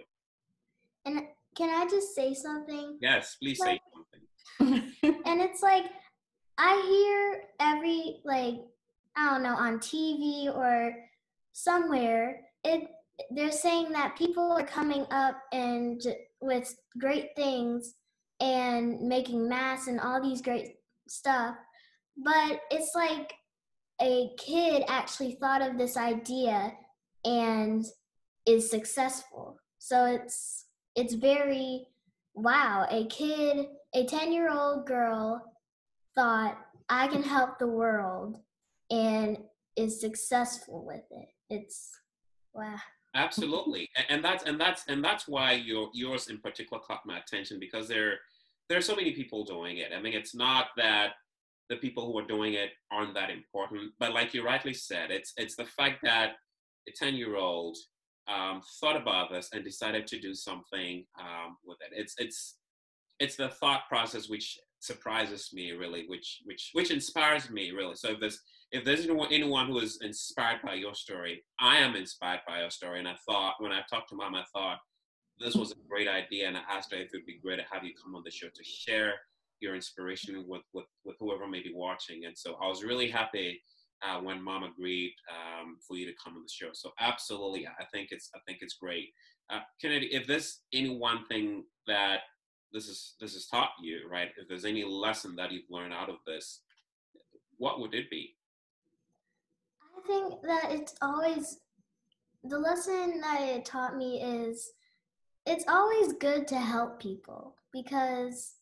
And 1.06 1.22
can 1.58 1.70
i 1.70 1.90
just 1.90 2.16
say 2.16 2.34
something? 2.34 2.98
Yes 3.02 3.38
please 3.42 3.60
like, 3.60 3.80
say 3.80 3.82
something. 3.94 4.84
And 5.26 5.42
it's 5.42 5.62
like 5.62 5.86
i 6.58 6.74
hear 6.90 7.44
every 7.60 8.22
like 8.26 8.56
i 9.16 9.30
don't 9.30 9.44
know 9.44 9.56
on 9.56 9.80
tv 9.80 10.54
or 10.54 10.94
somewhere 11.54 12.42
it 12.64 12.90
they're 13.32 13.52
saying 13.52 13.92
that 13.92 14.18
people 14.18 14.52
are 14.52 14.66
coming 14.66 15.06
up 15.12 15.36
and 15.52 16.02
with 16.42 16.74
great 17.00 17.30
things 17.36 17.96
and 18.40 19.02
making 19.02 19.48
masks 19.50 19.88
and 19.88 20.00
all 20.00 20.22
these 20.22 20.42
great 20.42 20.76
stuff 21.08 21.56
but 22.24 22.62
it's 22.72 22.94
like 22.96 23.34
a 24.02 24.30
kid 24.38 24.84
actually 24.88 25.38
thought 25.40 25.62
of 25.62 25.78
this 25.78 25.98
idea 25.98 26.74
and 27.26 27.86
is 28.46 28.70
successful. 28.70 29.58
So 29.78 30.06
it's 30.06 30.66
it's 30.96 31.14
very 31.14 31.88
wow 32.34 32.88
a 32.90 33.06
kid 33.08 33.68
a 33.96 34.06
10 34.06 34.32
year 34.32 34.52
old 34.52 34.86
girl 34.86 35.42
thought 36.16 36.58
i 36.90 37.08
can 37.08 37.24
help 37.24 37.58
the 37.58 37.68
world 37.68 38.38
and 38.90 39.38
is 39.76 40.02
successful 40.02 40.86
with 40.86 41.04
it. 41.12 41.30
It's 41.50 41.90
wow 42.54 42.80
Absolutely, 43.16 43.90
and 44.08 44.24
that's 44.24 44.44
and 44.44 44.62
that's 44.62 44.84
and 44.88 45.04
that's 45.04 45.28
why 45.28 45.54
your 45.54 45.90
yours 45.94 46.28
in 46.28 46.38
particular 46.38 46.82
caught 46.86 47.06
my 47.06 47.18
attention 47.18 47.60
because 47.60 47.88
there 47.88 48.20
there 48.70 48.78
are 48.78 48.82
so 48.82 48.96
many 48.96 49.14
people 49.14 49.44
doing 49.44 49.80
it. 49.80 49.92
I 49.96 50.00
mean, 50.00 50.14
it's 50.14 50.36
not 50.36 50.68
that 50.78 51.14
the 51.70 51.78
people 51.78 52.06
who 52.06 52.18
are 52.20 52.28
doing 52.28 52.54
it 52.54 52.70
aren't 52.92 53.16
that 53.16 53.32
important, 53.32 53.94
but 54.00 54.14
like 54.14 54.34
you 54.36 54.46
rightly 54.46 54.76
said, 54.76 55.10
it's 55.10 55.34
it's 55.38 55.56
the 55.56 55.66
fact 55.66 56.02
that 56.04 56.34
a 56.88 56.92
ten 56.92 57.16
year 57.16 57.36
old 57.36 57.78
um, 58.28 58.62
thought 58.80 58.96
about 58.96 59.32
this 59.32 59.50
and 59.54 59.64
decided 59.64 60.06
to 60.08 60.20
do 60.20 60.36
something 60.36 61.04
um, 61.20 61.58
with 61.66 61.80
it. 61.82 61.98
It's 62.00 62.14
it's 62.20 62.58
it's 63.20 63.36
the 63.36 63.50
thought 63.50 63.82
process 63.90 64.30
which 64.30 64.60
surprises 64.80 65.50
me 65.54 65.72
really, 65.72 66.06
which 66.08 66.40
which 66.46 66.72
which 66.74 66.92
inspires 66.92 67.50
me 67.50 67.72
really. 67.72 67.96
So 67.96 68.12
if 68.12 68.20
there's 68.20 68.42
if 68.72 68.86
there's 68.86 69.06
anyone, 69.06 69.68
who 69.68 69.80
is 69.80 70.00
inspired 70.02 70.62
by 70.64 70.76
your 70.76 70.94
story, 70.94 71.44
I 71.60 71.78
am 71.78 71.96
inspired 71.96 72.42
by 72.48 72.62
your 72.62 72.70
story. 72.70 73.00
And 73.00 73.08
I 73.08 73.16
thought, 73.28 73.56
when 73.60 73.72
I 73.72 73.82
talked 73.90 74.10
to 74.10 74.16
mom, 74.16 74.36
I 74.36 74.44
thought 74.54 74.78
this 75.40 75.56
was 75.56 75.72
a 75.72 75.76
great 75.90 76.08
idea. 76.08 76.48
And 76.48 76.56
I 76.56 76.62
asked 76.70 76.92
her 76.94 77.00
if 77.00 77.08
it 77.14 77.18
would 77.18 77.26
be 77.26 77.40
great 77.44 77.58
to 77.58 77.66
have 77.72 77.84
you 77.84 77.94
come 78.02 78.16
on 78.16 78.22
the 78.24 78.32
show 78.32 78.48
to 78.48 78.64
share 78.64 79.14
your 79.60 79.76
inspiration 79.76 80.46
with, 80.48 80.62
with, 80.74 80.86
with 81.04 81.18
whoever 81.20 81.48
may 81.48 81.64
be 81.64 81.74
watching. 81.74 82.26
And 82.26 82.38
so 82.38 82.58
I 82.62 82.68
was 82.68 82.84
really 82.84 83.10
happy 83.10 83.60
uh, 84.08 84.20
when 84.20 84.42
mom 84.42 84.64
agreed 84.64 85.14
um, 85.30 85.78
for 85.86 85.98
you 85.98 86.06
to 86.06 86.14
come 86.24 86.36
on 86.36 86.44
the 86.44 86.50
show. 86.50 86.70
So 86.74 86.92
absolutely, 87.00 87.68
I 87.68 87.86
think 87.92 88.10
it's, 88.12 88.30
I 88.36 88.40
think 88.48 88.60
it's 88.62 88.76
great. 88.76 89.10
Uh, 89.52 89.62
Kennedy, 89.82 90.14
if 90.14 90.28
there's 90.28 90.62
any 90.74 90.96
one 90.96 91.26
thing 91.26 91.64
that 91.88 92.20
this 92.74 92.88
is, 92.88 93.16
this 93.20 93.34
has 93.34 93.48
taught 93.48 93.72
you, 93.82 94.02
right? 94.10 94.30
If 94.38 94.48
there's 94.48 94.66
any 94.66 94.84
lesson 94.84 95.36
that 95.38 95.52
you've 95.52 95.70
learned 95.70 95.94
out 95.94 96.10
of 96.10 96.18
this, 96.26 96.62
what 97.58 97.80
would 97.80 97.94
it 97.94 98.10
be? 98.10 98.36
I 99.98 100.08
think 100.08 100.42
that 100.44 100.72
it's 100.72 100.96
always 101.02 101.60
the 102.44 102.58
lesson 102.58 103.20
that 103.22 103.42
it 103.42 103.66
taught 103.66 103.98
me 103.98 104.22
is 104.22 104.72
it's 105.46 105.66
always 105.68 106.14
good 106.14 106.48
to 106.48 106.58
help 106.58 107.02
people 107.02 107.56
because 107.74 108.56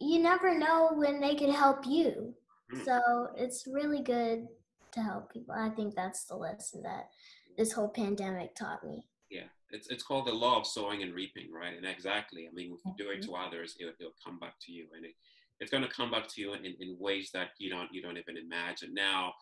you 0.00 0.18
never 0.20 0.56
know 0.56 0.90
when 0.94 1.20
they 1.20 1.34
could 1.34 1.50
help 1.50 1.86
you. 1.86 2.34
Mm. 2.74 2.84
So 2.84 3.28
it's 3.36 3.66
really 3.66 4.02
good 4.02 4.46
to 4.92 5.00
help 5.00 5.32
people. 5.32 5.54
I 5.54 5.70
think 5.70 5.94
that's 5.94 6.24
the 6.24 6.36
lesson 6.36 6.82
that 6.82 7.08
this 7.56 7.72
whole 7.72 7.88
pandemic 7.88 8.54
taught 8.54 8.84
me. 8.84 9.06
Yeah, 9.30 9.48
it's 9.70 9.88
it's 9.88 10.02
called 10.02 10.26
the 10.26 10.32
law 10.32 10.58
of 10.58 10.66
sowing 10.66 11.02
and 11.02 11.14
reaping, 11.14 11.52
right? 11.52 11.76
And 11.76 11.86
exactly, 11.86 12.48
I 12.50 12.54
mean, 12.54 12.72
if 12.72 12.80
you 12.84 12.92
do 12.96 13.10
it 13.10 13.22
to 13.22 13.34
others, 13.34 13.76
it, 13.78 13.94
will 14.00 14.12
come 14.24 14.38
back 14.38 14.54
to 14.66 14.72
you, 14.72 14.86
and 14.94 15.04
it, 15.04 15.12
it's 15.60 15.70
going 15.70 15.82
to 15.82 15.88
come 15.88 16.10
back 16.10 16.28
to 16.28 16.40
you 16.40 16.54
in, 16.54 16.64
in 16.64 16.96
ways 16.98 17.30
that 17.34 17.48
you 17.58 17.70
don't 17.70 17.92
you 17.92 18.02
don't 18.02 18.16
even 18.16 18.36
imagine. 18.36 18.94
Now, 18.94 19.32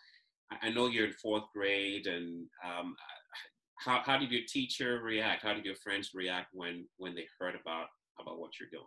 I 0.62 0.70
know 0.70 0.86
you're 0.86 1.06
in 1.06 1.12
fourth 1.12 1.44
grade, 1.54 2.06
and 2.06 2.46
um, 2.64 2.96
how 3.78 4.02
how 4.04 4.18
did 4.18 4.30
your 4.30 4.42
teacher 4.48 5.00
react? 5.02 5.42
How 5.42 5.54
did 5.54 5.64
your 5.64 5.76
friends 5.76 6.10
react 6.14 6.48
when 6.52 6.86
when 6.96 7.14
they 7.14 7.26
heard 7.38 7.54
about 7.60 7.86
about 8.20 8.38
what 8.38 8.52
you're 8.58 8.70
doing? 8.70 8.84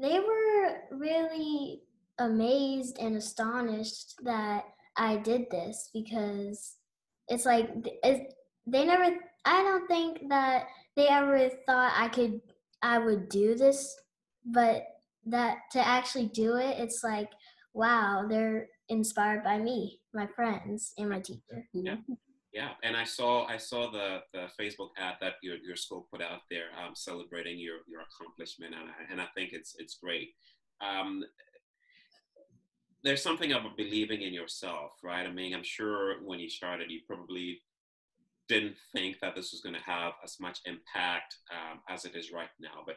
They 0.00 0.18
were 0.20 0.98
really 0.98 1.82
amazed 2.18 2.98
and 3.00 3.16
astonished 3.16 4.14
that 4.24 4.64
I 4.96 5.16
did 5.16 5.46
this 5.50 5.90
because 5.92 6.74
it's 7.28 7.46
like 7.46 7.70
it's, 8.02 8.34
they 8.66 8.84
never. 8.84 9.16
I 9.44 9.62
don't 9.62 9.86
think 9.86 10.28
that 10.28 10.66
they 10.96 11.08
ever 11.08 11.50
thought 11.66 11.92
I 11.96 12.08
could 12.08 12.40
I 12.82 12.98
would 12.98 13.28
do 13.28 13.54
this, 13.54 13.94
but 14.44 14.84
that 15.26 15.58
to 15.72 15.86
actually 15.86 16.26
do 16.26 16.56
it, 16.56 16.78
it's 16.78 17.02
like 17.02 17.30
wow, 17.74 18.24
they're 18.28 18.68
inspired 18.88 19.42
by 19.42 19.58
me, 19.58 20.00
my 20.12 20.26
friends, 20.28 20.92
and 20.96 21.10
my 21.10 21.20
teacher. 21.20 21.66
Yeah. 21.72 21.96
Yeah, 22.52 22.68
and 22.84 22.96
I 22.96 23.02
saw 23.02 23.46
I 23.46 23.56
saw 23.56 23.90
the, 23.90 24.20
the 24.32 24.46
Facebook 24.60 24.90
ad 24.96 25.14
that 25.20 25.34
your, 25.42 25.56
your 25.56 25.74
school 25.74 26.06
put 26.12 26.22
out 26.22 26.42
there 26.52 26.66
um, 26.80 26.94
celebrating 26.94 27.58
your, 27.58 27.78
your 27.88 28.02
accomplishment, 28.02 28.76
and 28.76 28.90
I, 28.90 29.12
and 29.12 29.20
I 29.20 29.26
think 29.36 29.52
it's 29.52 29.74
it's 29.80 29.98
great. 30.00 30.28
Um, 30.80 31.24
there's 33.02 33.22
something 33.22 33.50
about 33.50 33.76
believing 33.76 34.22
in 34.22 34.32
yourself, 34.32 34.92
right? 35.02 35.26
I 35.26 35.32
mean, 35.32 35.52
I'm 35.52 35.64
sure 35.64 36.22
when 36.22 36.38
you 36.38 36.48
started, 36.48 36.92
you 36.92 37.00
probably 37.08 37.60
didn't 38.48 38.76
think 38.94 39.16
that 39.20 39.34
this 39.34 39.52
was 39.52 39.60
going 39.60 39.74
to 39.74 39.80
have 39.80 40.12
as 40.22 40.36
much 40.40 40.60
impact 40.66 41.36
um, 41.50 41.80
as 41.88 42.04
it 42.04 42.14
is 42.14 42.32
right 42.32 42.48
now. 42.60 42.82
But 42.86 42.96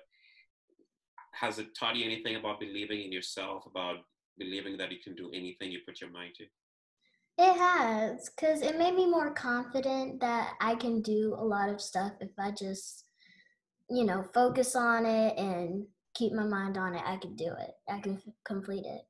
has 1.34 1.60
it 1.60 1.68
taught 1.78 1.96
you 1.96 2.06
anything 2.06 2.36
about 2.36 2.60
believing 2.60 3.02
in 3.04 3.12
yourself, 3.12 3.64
about 3.66 3.98
believing 4.38 4.78
that 4.78 4.92
you 4.92 4.98
can 5.04 5.16
do 5.16 5.30
anything 5.34 5.72
you 5.72 5.80
put 5.88 6.02
your 6.02 6.12
mind 6.12 6.34
to? 6.38 6.46
It 7.40 7.58
has, 7.58 8.30
because 8.30 8.62
it 8.62 8.80
made 8.80 8.96
me 8.96 9.06
more 9.06 9.32
confident 9.32 10.20
that 10.22 10.54
I 10.60 10.76
can 10.76 11.02
do 11.02 11.36
a 11.38 11.44
lot 11.44 11.70
of 11.70 11.80
stuff 11.80 12.14
if 12.20 12.32
I 12.40 12.52
just, 12.52 13.06
you 13.90 14.06
know, 14.06 14.26
focus 14.34 14.76
on 14.76 15.06
it 15.06 15.38
and 15.38 15.86
keep 16.16 16.34
my 16.34 16.44
mind 16.44 16.78
on 16.78 16.96
it. 16.96 17.04
I 17.06 17.18
can 17.18 17.36
do 17.36 17.54
it. 17.60 17.72
I 17.88 18.00
can 18.00 18.16
f- 18.16 18.34
complete 18.44 18.86
it. 18.86 19.02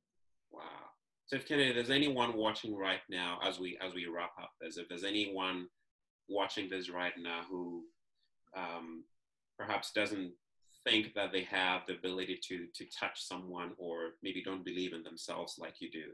Wow. 0.51 0.61
So, 1.27 1.37
if 1.37 1.47
Kennedy, 1.47 1.71
there's 1.71 1.89
anyone 1.89 2.35
watching 2.35 2.75
right 2.75 2.99
now 3.09 3.39
as 3.43 3.59
we 3.59 3.77
as 3.81 3.93
we 3.93 4.07
wrap 4.07 4.31
up 4.41 4.51
this, 4.59 4.77
if 4.77 4.89
there's 4.89 5.05
anyone 5.05 5.67
watching 6.29 6.69
this 6.69 6.89
right 6.89 7.13
now 7.21 7.41
who 7.49 7.83
um, 8.55 9.03
perhaps 9.57 9.91
doesn't 9.91 10.31
think 10.83 11.13
that 11.13 11.31
they 11.31 11.43
have 11.43 11.81
the 11.87 11.93
ability 11.93 12.39
to 12.47 12.67
to 12.73 12.85
touch 12.97 13.21
someone 13.21 13.71
or 13.77 14.11
maybe 14.23 14.41
don't 14.43 14.63
believe 14.65 14.93
in 14.93 15.03
themselves 15.03 15.55
like 15.59 15.75
you 15.81 15.89
do 15.91 16.05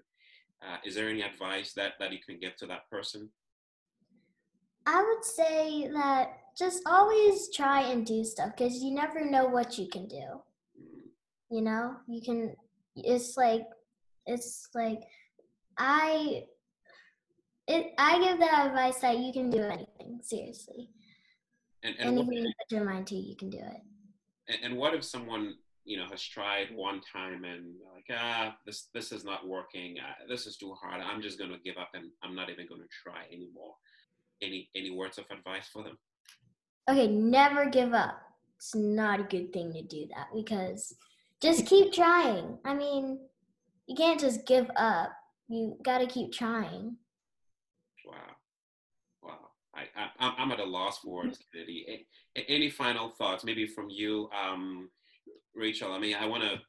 uh, 0.66 0.78
is 0.86 0.96
there 0.96 1.10
any 1.10 1.22
advice 1.22 1.74
that 1.74 1.94
that 2.00 2.12
you 2.12 2.20
can 2.26 2.40
give 2.40 2.56
to 2.56 2.66
that 2.66 2.90
person 2.90 3.30
I 4.86 5.02
would 5.02 5.24
say 5.24 5.88
that 5.94 6.34
just 6.58 6.84
always 6.86 7.50
try 7.56 7.82
and 7.90 8.06
do 8.06 8.24
stuff 8.24 8.52
because 8.58 8.84
you 8.84 8.94
never 8.94 9.24
know 9.24 9.46
what 9.46 9.78
you 9.78 9.88
can 9.88 10.08
do. 10.08 10.42
Mm, 10.80 11.10
You 11.50 11.62
know, 11.62 11.96
you 12.08 12.22
can. 12.22 12.56
It's 12.96 13.38
like, 13.38 13.66
it's 14.26 14.68
like, 14.76 15.02
I. 15.78 16.46
It. 17.68 17.94
I 17.98 18.20
give 18.20 18.40
that 18.40 18.68
advice 18.68 19.00
that 19.00 19.18
you 19.20 19.32
can 19.32 19.50
do 19.50 19.60
anything. 19.64 20.20
Seriously, 20.22 20.90
And 21.84 21.96
and 22.00 22.10
anything 22.20 22.44
you 22.46 22.54
put 22.60 22.76
your 22.76 22.86
mind 22.86 23.08
to, 23.08 23.16
you 23.16 23.36
can 23.36 23.50
do 23.50 23.58
it. 23.60 23.82
and, 24.50 24.58
and 24.64 24.78
what 24.78 24.94
if 24.94 25.04
someone 25.04 25.56
you 25.86 25.98
know 25.98 26.06
has 26.12 26.22
tried 26.22 26.68
one 26.76 27.02
time 27.02 27.44
and 27.44 27.66
like 27.94 28.06
ah 28.18 28.56
this 28.66 28.88
this 28.94 29.12
is 29.12 29.26
not 29.26 29.46
working 29.46 29.98
uh, 30.00 30.14
this 30.30 30.46
is 30.48 30.56
too 30.56 30.74
hard 30.82 31.02
i'm 31.02 31.22
just 31.22 31.38
going 31.38 31.52
to 31.52 31.58
give 31.66 31.76
up 31.78 31.90
and 31.94 32.06
i'm 32.24 32.34
not 32.34 32.50
even 32.50 32.66
going 32.70 32.80
to 32.80 32.88
try 33.04 33.22
anymore 33.34 33.74
any 34.42 34.70
any 34.78 34.92
words 34.92 35.18
of 35.18 35.26
advice 35.30 35.68
for 35.74 35.84
them 35.84 35.98
Okay, 36.90 37.08
never 37.08 37.70
give 37.70 37.94
up. 37.94 38.16
It's 38.58 38.76
not 38.76 39.20
a 39.22 39.24
good 39.24 39.54
thing 39.54 39.72
to 39.74 39.82
do 39.84 40.06
that 40.14 40.28
because 40.36 40.94
just 41.42 41.66
keep 41.66 41.94
trying. 41.94 42.58
I 42.66 42.74
mean, 42.74 43.20
you 43.88 43.96
can't 43.96 44.20
just 44.20 44.46
give 44.46 44.70
up. 44.76 45.12
You 45.48 45.78
got 45.82 46.00
to 46.00 46.08
keep 46.08 46.34
trying. 46.34 46.98
I, 49.76 49.82
I 49.96 50.04
I'm- 50.20 50.36
i'm 50.38 50.52
at 50.52 50.60
a 50.60 50.66
loss 50.66 51.00
for 51.00 51.24
words 51.24 51.40
kennedy 51.52 51.86
A- 51.90 52.40
a- 52.40 52.46
any 52.52 52.70
final 52.70 53.10
thoughts 53.10 53.44
maybe 53.44 53.66
from 53.68 53.90
you 53.90 54.30
um 54.32 54.90
rachel? 55.56 55.92
I 55.94 56.00
mean 56.00 56.16
i 56.16 56.26
want 56.26 56.44
to 56.44 56.60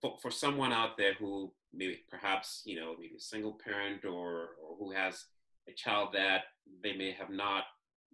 for, 0.00 0.16
for 0.22 0.30
someone 0.30 0.72
out 0.72 0.96
there 0.96 1.14
who 1.14 1.52
maybe 1.72 2.00
perhaps 2.10 2.62
you 2.64 2.76
know 2.78 2.94
maybe 2.98 3.14
a 3.16 3.20
single 3.20 3.58
parent 3.64 4.04
or 4.04 4.50
or 4.62 4.76
who 4.78 4.92
has 4.92 5.24
a 5.68 5.72
child 5.72 6.10
that 6.12 6.42
they 6.82 6.94
may 6.96 7.10
have 7.12 7.30
not 7.30 7.64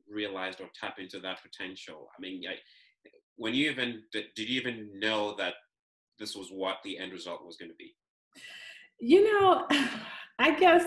realized 0.09 0.61
or 0.61 0.69
tap 0.79 0.99
into 0.99 1.19
that 1.21 1.39
potential 1.43 2.09
i 2.17 2.21
mean 2.21 2.43
I, 2.49 2.55
when 3.37 3.55
you 3.55 3.71
even 3.71 4.03
did, 4.13 4.27
did 4.37 4.49
you 4.49 4.61
even 4.61 4.91
know 4.99 5.35
that 5.37 5.55
this 6.19 6.37
was 6.37 6.49
what 6.51 6.77
the 6.85 6.99
end 6.99 7.13
result 7.13 7.43
was 7.43 7.57
going 7.57 7.71
to 7.71 7.77
be? 7.77 7.95
You 9.01 9.25
know, 9.25 9.67
I 10.39 10.55
guess 10.61 10.85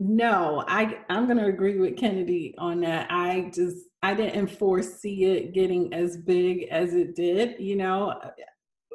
no. 0.00 0.64
I 0.66 0.98
I'm 1.08 1.26
gonna 1.26 1.46
agree 1.46 1.78
with 1.78 1.96
Kennedy 1.96 2.54
on 2.58 2.80
that. 2.80 3.06
I 3.10 3.50
just 3.54 3.76
I 4.02 4.14
didn't 4.14 4.48
foresee 4.48 5.24
it 5.24 5.54
getting 5.54 5.92
as 5.94 6.16
big 6.18 6.68
as 6.70 6.94
it 6.94 7.14
did. 7.16 7.60
You 7.60 7.76
know, 7.76 8.20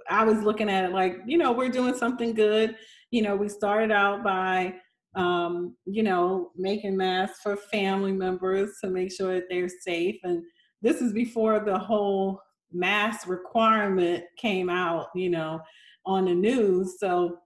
I 0.10 0.24
was 0.24 0.42
looking 0.44 0.70
at 0.70 0.86
it 0.86 0.92
like, 0.92 1.18
you 1.26 1.38
know, 1.38 1.52
we're 1.52 1.70
doing 1.70 1.96
something 1.96 2.34
good. 2.34 2.76
You 3.12 3.24
know, 3.24 3.36
we 3.36 3.50
started 3.50 3.92
out 3.92 4.24
by 4.24 4.76
um, 5.16 5.76
you 5.86 6.04
know, 6.04 6.52
making 6.56 6.96
masks 6.96 7.40
for 7.42 7.58
family 7.58 8.12
members 8.12 8.78
to 8.82 8.90
make 8.90 9.12
sure 9.12 9.36
that 9.36 9.46
they're 9.50 9.70
safe. 9.70 10.18
And 10.24 10.44
this 10.82 11.02
is 11.02 11.14
before 11.14 11.60
the 11.60 11.78
whole 11.78 12.40
mask 12.72 13.28
requirement 13.28 14.24
came 14.38 14.70
out, 14.70 15.08
you 15.16 15.30
know, 15.30 15.60
on 16.06 16.26
the 16.26 16.36
news. 16.36 16.98
So 17.00 17.40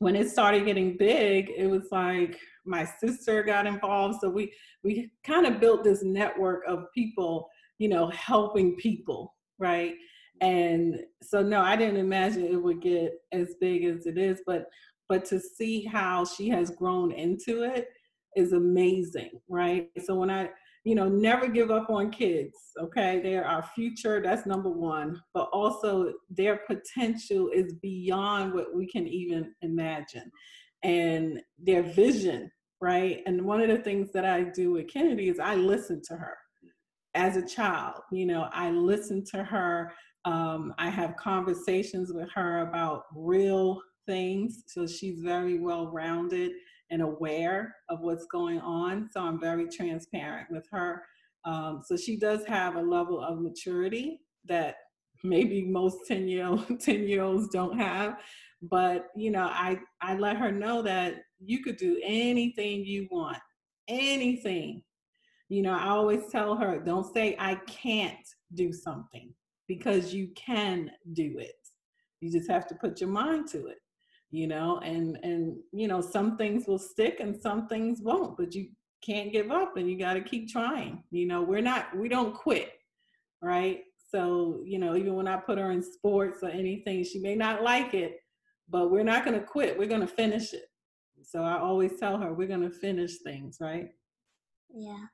when 0.00 0.16
it 0.16 0.30
started 0.30 0.64
getting 0.64 0.96
big, 0.96 1.50
it 1.56 1.68
was 1.68 1.86
like 1.90 2.38
my 2.68 2.84
sister 2.84 3.42
got 3.42 3.66
involved. 3.66 4.20
So 4.20 4.28
we 4.28 4.52
we 4.84 5.10
kind 5.24 5.46
of 5.46 5.60
built 5.60 5.84
this 5.84 6.02
network 6.02 6.62
of 6.66 6.84
people, 6.94 7.48
you 7.78 7.88
know, 7.88 8.08
helping 8.10 8.76
people, 8.76 9.34
right? 9.58 9.94
And 10.40 11.00
so 11.22 11.42
no, 11.42 11.62
I 11.62 11.74
didn't 11.74 11.96
imagine 11.96 12.44
it 12.44 12.62
would 12.62 12.80
get 12.80 13.12
as 13.32 13.54
big 13.60 13.84
as 13.84 14.06
it 14.06 14.18
is, 14.18 14.40
but 14.46 14.66
but 15.08 15.24
to 15.26 15.40
see 15.40 15.84
how 15.84 16.24
she 16.24 16.48
has 16.50 16.70
grown 16.70 17.12
into 17.12 17.62
it 17.62 17.88
is 18.36 18.52
amazing, 18.52 19.30
right? 19.48 19.88
So 20.04 20.14
when 20.14 20.30
I, 20.30 20.50
you 20.84 20.94
know, 20.94 21.08
never 21.08 21.48
give 21.48 21.70
up 21.70 21.90
on 21.90 22.10
kids, 22.10 22.56
okay? 22.80 23.20
They're 23.22 23.44
our 23.44 23.62
future, 23.74 24.20
that's 24.22 24.46
number 24.46 24.70
one, 24.70 25.20
but 25.34 25.48
also 25.52 26.12
their 26.30 26.60
potential 26.66 27.50
is 27.52 27.74
beyond 27.82 28.54
what 28.54 28.74
we 28.74 28.86
can 28.86 29.06
even 29.08 29.54
imagine. 29.62 30.30
And 30.82 31.40
their 31.58 31.82
vision, 31.82 32.50
right? 32.80 33.22
And 33.26 33.44
one 33.44 33.60
of 33.60 33.68
the 33.68 33.78
things 33.78 34.12
that 34.12 34.24
I 34.24 34.42
do 34.42 34.72
with 34.72 34.88
Kennedy 34.88 35.28
is 35.28 35.38
I 35.38 35.54
listen 35.56 36.00
to 36.08 36.16
her 36.16 36.36
as 37.14 37.36
a 37.36 37.46
child. 37.46 38.00
You 38.12 38.26
know, 38.26 38.48
I 38.52 38.70
listen 38.70 39.24
to 39.32 39.42
her. 39.44 39.92
Um, 40.24 40.74
I 40.78 40.90
have 40.90 41.16
conversations 41.16 42.12
with 42.12 42.28
her 42.34 42.68
about 42.68 43.04
real 43.14 43.80
things. 44.06 44.64
So 44.66 44.86
she's 44.86 45.20
very 45.20 45.58
well 45.58 45.88
rounded 45.88 46.52
and 46.90 47.02
aware 47.02 47.74
of 47.88 48.00
what's 48.00 48.26
going 48.26 48.60
on. 48.60 49.08
So 49.12 49.20
I'm 49.20 49.40
very 49.40 49.68
transparent 49.68 50.50
with 50.50 50.66
her. 50.70 51.02
Um, 51.44 51.82
so 51.84 51.96
she 51.96 52.18
does 52.18 52.44
have 52.46 52.76
a 52.76 52.82
level 52.82 53.22
of 53.22 53.40
maturity 53.40 54.20
that 54.46 54.76
maybe 55.24 55.64
most 55.64 55.98
10 56.06 56.28
year 56.28 56.46
old 56.46 56.80
10 56.80 57.08
year 57.08 57.22
olds 57.22 57.48
don't 57.48 57.76
have 57.76 58.20
but 58.62 59.08
you 59.16 59.32
know 59.32 59.46
i 59.50 59.76
i 60.00 60.14
let 60.14 60.36
her 60.36 60.52
know 60.52 60.80
that 60.80 61.14
you 61.40 61.62
could 61.62 61.76
do 61.76 62.00
anything 62.02 62.84
you 62.84 63.08
want 63.10 63.38
anything. 63.88 64.82
You 65.48 65.62
know 65.62 65.72
i 65.72 65.88
always 65.88 66.28
tell 66.30 66.56
her 66.56 66.78
don't 66.78 67.12
say 67.14 67.34
i 67.38 67.54
can't 67.66 68.26
do 68.54 68.72
something 68.72 69.32
because 69.66 70.12
you 70.12 70.28
can 70.34 70.90
do 71.12 71.36
it. 71.38 71.54
You 72.20 72.30
just 72.30 72.50
have 72.50 72.66
to 72.68 72.74
put 72.74 73.00
your 73.00 73.10
mind 73.10 73.48
to 73.48 73.66
it 73.66 73.78
you 74.30 74.46
know 74.46 74.78
and 74.80 75.18
and 75.22 75.56
you 75.72 75.88
know 75.88 76.00
some 76.00 76.36
things 76.36 76.66
will 76.66 76.78
stick 76.78 77.20
and 77.20 77.34
some 77.34 77.66
things 77.66 78.00
won't 78.02 78.36
but 78.36 78.54
you 78.54 78.68
can't 79.02 79.32
give 79.32 79.50
up 79.50 79.76
and 79.76 79.88
you 79.88 79.98
got 79.98 80.14
to 80.14 80.20
keep 80.20 80.48
trying 80.48 81.02
you 81.10 81.26
know 81.26 81.40
we're 81.40 81.62
not 81.62 81.96
we 81.96 82.08
don't 82.08 82.34
quit 82.34 82.72
right? 83.40 83.80
So 84.10 84.62
you 84.64 84.78
know 84.78 84.96
even 84.96 85.14
when 85.14 85.28
i 85.28 85.36
put 85.36 85.58
her 85.58 85.70
in 85.70 85.82
sports 85.82 86.42
or 86.42 86.48
anything 86.48 87.04
she 87.04 87.18
may 87.20 87.34
not 87.34 87.62
like 87.62 87.94
it 87.94 88.16
but 88.68 88.90
we're 88.90 89.04
not 89.04 89.24
going 89.24 89.38
to 89.38 89.44
quit 89.44 89.78
we're 89.78 89.86
going 89.86 90.00
to 90.00 90.06
finish 90.06 90.54
it 90.54 90.67
so 91.22 91.42
i 91.42 91.58
always 91.58 91.98
tell 91.98 92.18
her 92.18 92.32
we're 92.32 92.48
going 92.48 92.62
to 92.62 92.70
finish 92.70 93.18
things 93.18 93.58
right 93.60 93.90
Yeah. 94.74 95.04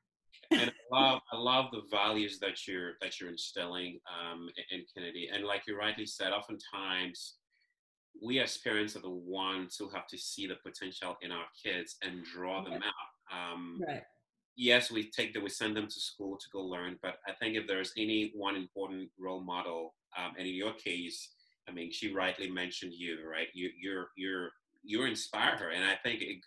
and 0.50 0.70
I 0.70 0.96
love 1.00 1.20
I 1.32 1.36
love 1.36 1.66
the 1.72 1.82
values 1.90 2.38
that 2.40 2.66
you're 2.66 2.92
that 3.00 3.18
you're 3.18 3.30
instilling 3.30 3.98
um, 4.14 4.48
in 4.70 4.80
in 4.80 4.84
Kennedy. 4.92 5.28
And 5.32 5.44
like 5.44 5.62
you 5.66 5.76
rightly 5.76 6.06
said, 6.06 6.32
oftentimes 6.32 7.36
we 8.22 8.40
as 8.40 8.58
parents 8.58 8.94
are 8.96 9.00
the 9.00 9.10
ones 9.44 9.76
who 9.78 9.88
have 9.88 10.06
to 10.08 10.18
see 10.18 10.46
the 10.46 10.56
potential 10.56 11.16
in 11.22 11.32
our 11.32 11.46
kids 11.64 11.96
and 12.02 12.24
draw 12.24 12.62
them 12.62 12.80
out. 12.82 13.10
Um, 13.36 13.80
right 13.88 14.02
yes, 14.56 14.90
we 14.90 15.10
take 15.10 15.34
them, 15.34 15.42
we 15.42 15.50
send 15.50 15.76
them 15.76 15.86
to 15.86 16.00
school 16.00 16.36
to 16.36 16.46
go 16.52 16.60
learn. 16.60 16.98
But 17.02 17.16
I 17.26 17.32
think 17.32 17.56
if 17.56 17.66
there's 17.66 17.92
any 17.96 18.32
one 18.34 18.56
important 18.56 19.10
role 19.18 19.40
model, 19.42 19.94
um, 20.16 20.32
and 20.38 20.46
in 20.46 20.54
your 20.54 20.72
case, 20.74 21.30
I 21.68 21.72
mean, 21.72 21.90
she 21.90 22.12
rightly 22.12 22.50
mentioned 22.50 22.92
you, 22.94 23.18
right? 23.28 23.48
You, 23.54 23.70
you're 23.80 24.08
you're 24.16 24.50
you 24.84 25.04
inspire 25.04 25.56
her, 25.56 25.70
and 25.70 25.84
I 25.84 25.96
think 26.02 26.22
it, 26.22 26.38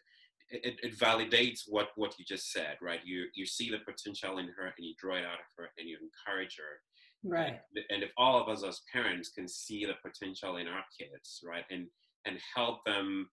it, 0.49 0.79
it 0.83 0.97
validates 0.97 1.61
what 1.67 1.89
what 1.95 2.17
you 2.17 2.25
just 2.25 2.51
said, 2.51 2.77
right? 2.81 3.01
You 3.03 3.25
you 3.35 3.45
see 3.45 3.69
the 3.69 3.79
potential 3.79 4.37
in 4.37 4.47
her, 4.57 4.65
and 4.65 4.85
you 4.85 4.93
draw 4.99 5.15
it 5.15 5.25
out 5.25 5.39
of 5.39 5.49
her, 5.57 5.69
and 5.77 5.87
you 5.87 5.97
encourage 6.01 6.57
her. 6.57 7.29
right 7.29 7.59
And 7.89 8.03
if 8.03 8.11
all 8.17 8.41
of 8.41 8.47
us 8.47 8.63
as 8.63 8.81
parents 8.93 9.29
can 9.29 9.47
see 9.47 9.85
the 9.85 9.95
potential 10.03 10.57
in 10.57 10.67
our 10.67 10.83
kids, 10.97 11.41
right, 11.45 11.65
and 11.69 11.87
and 12.25 12.37
help 12.55 12.85
them 12.85 13.29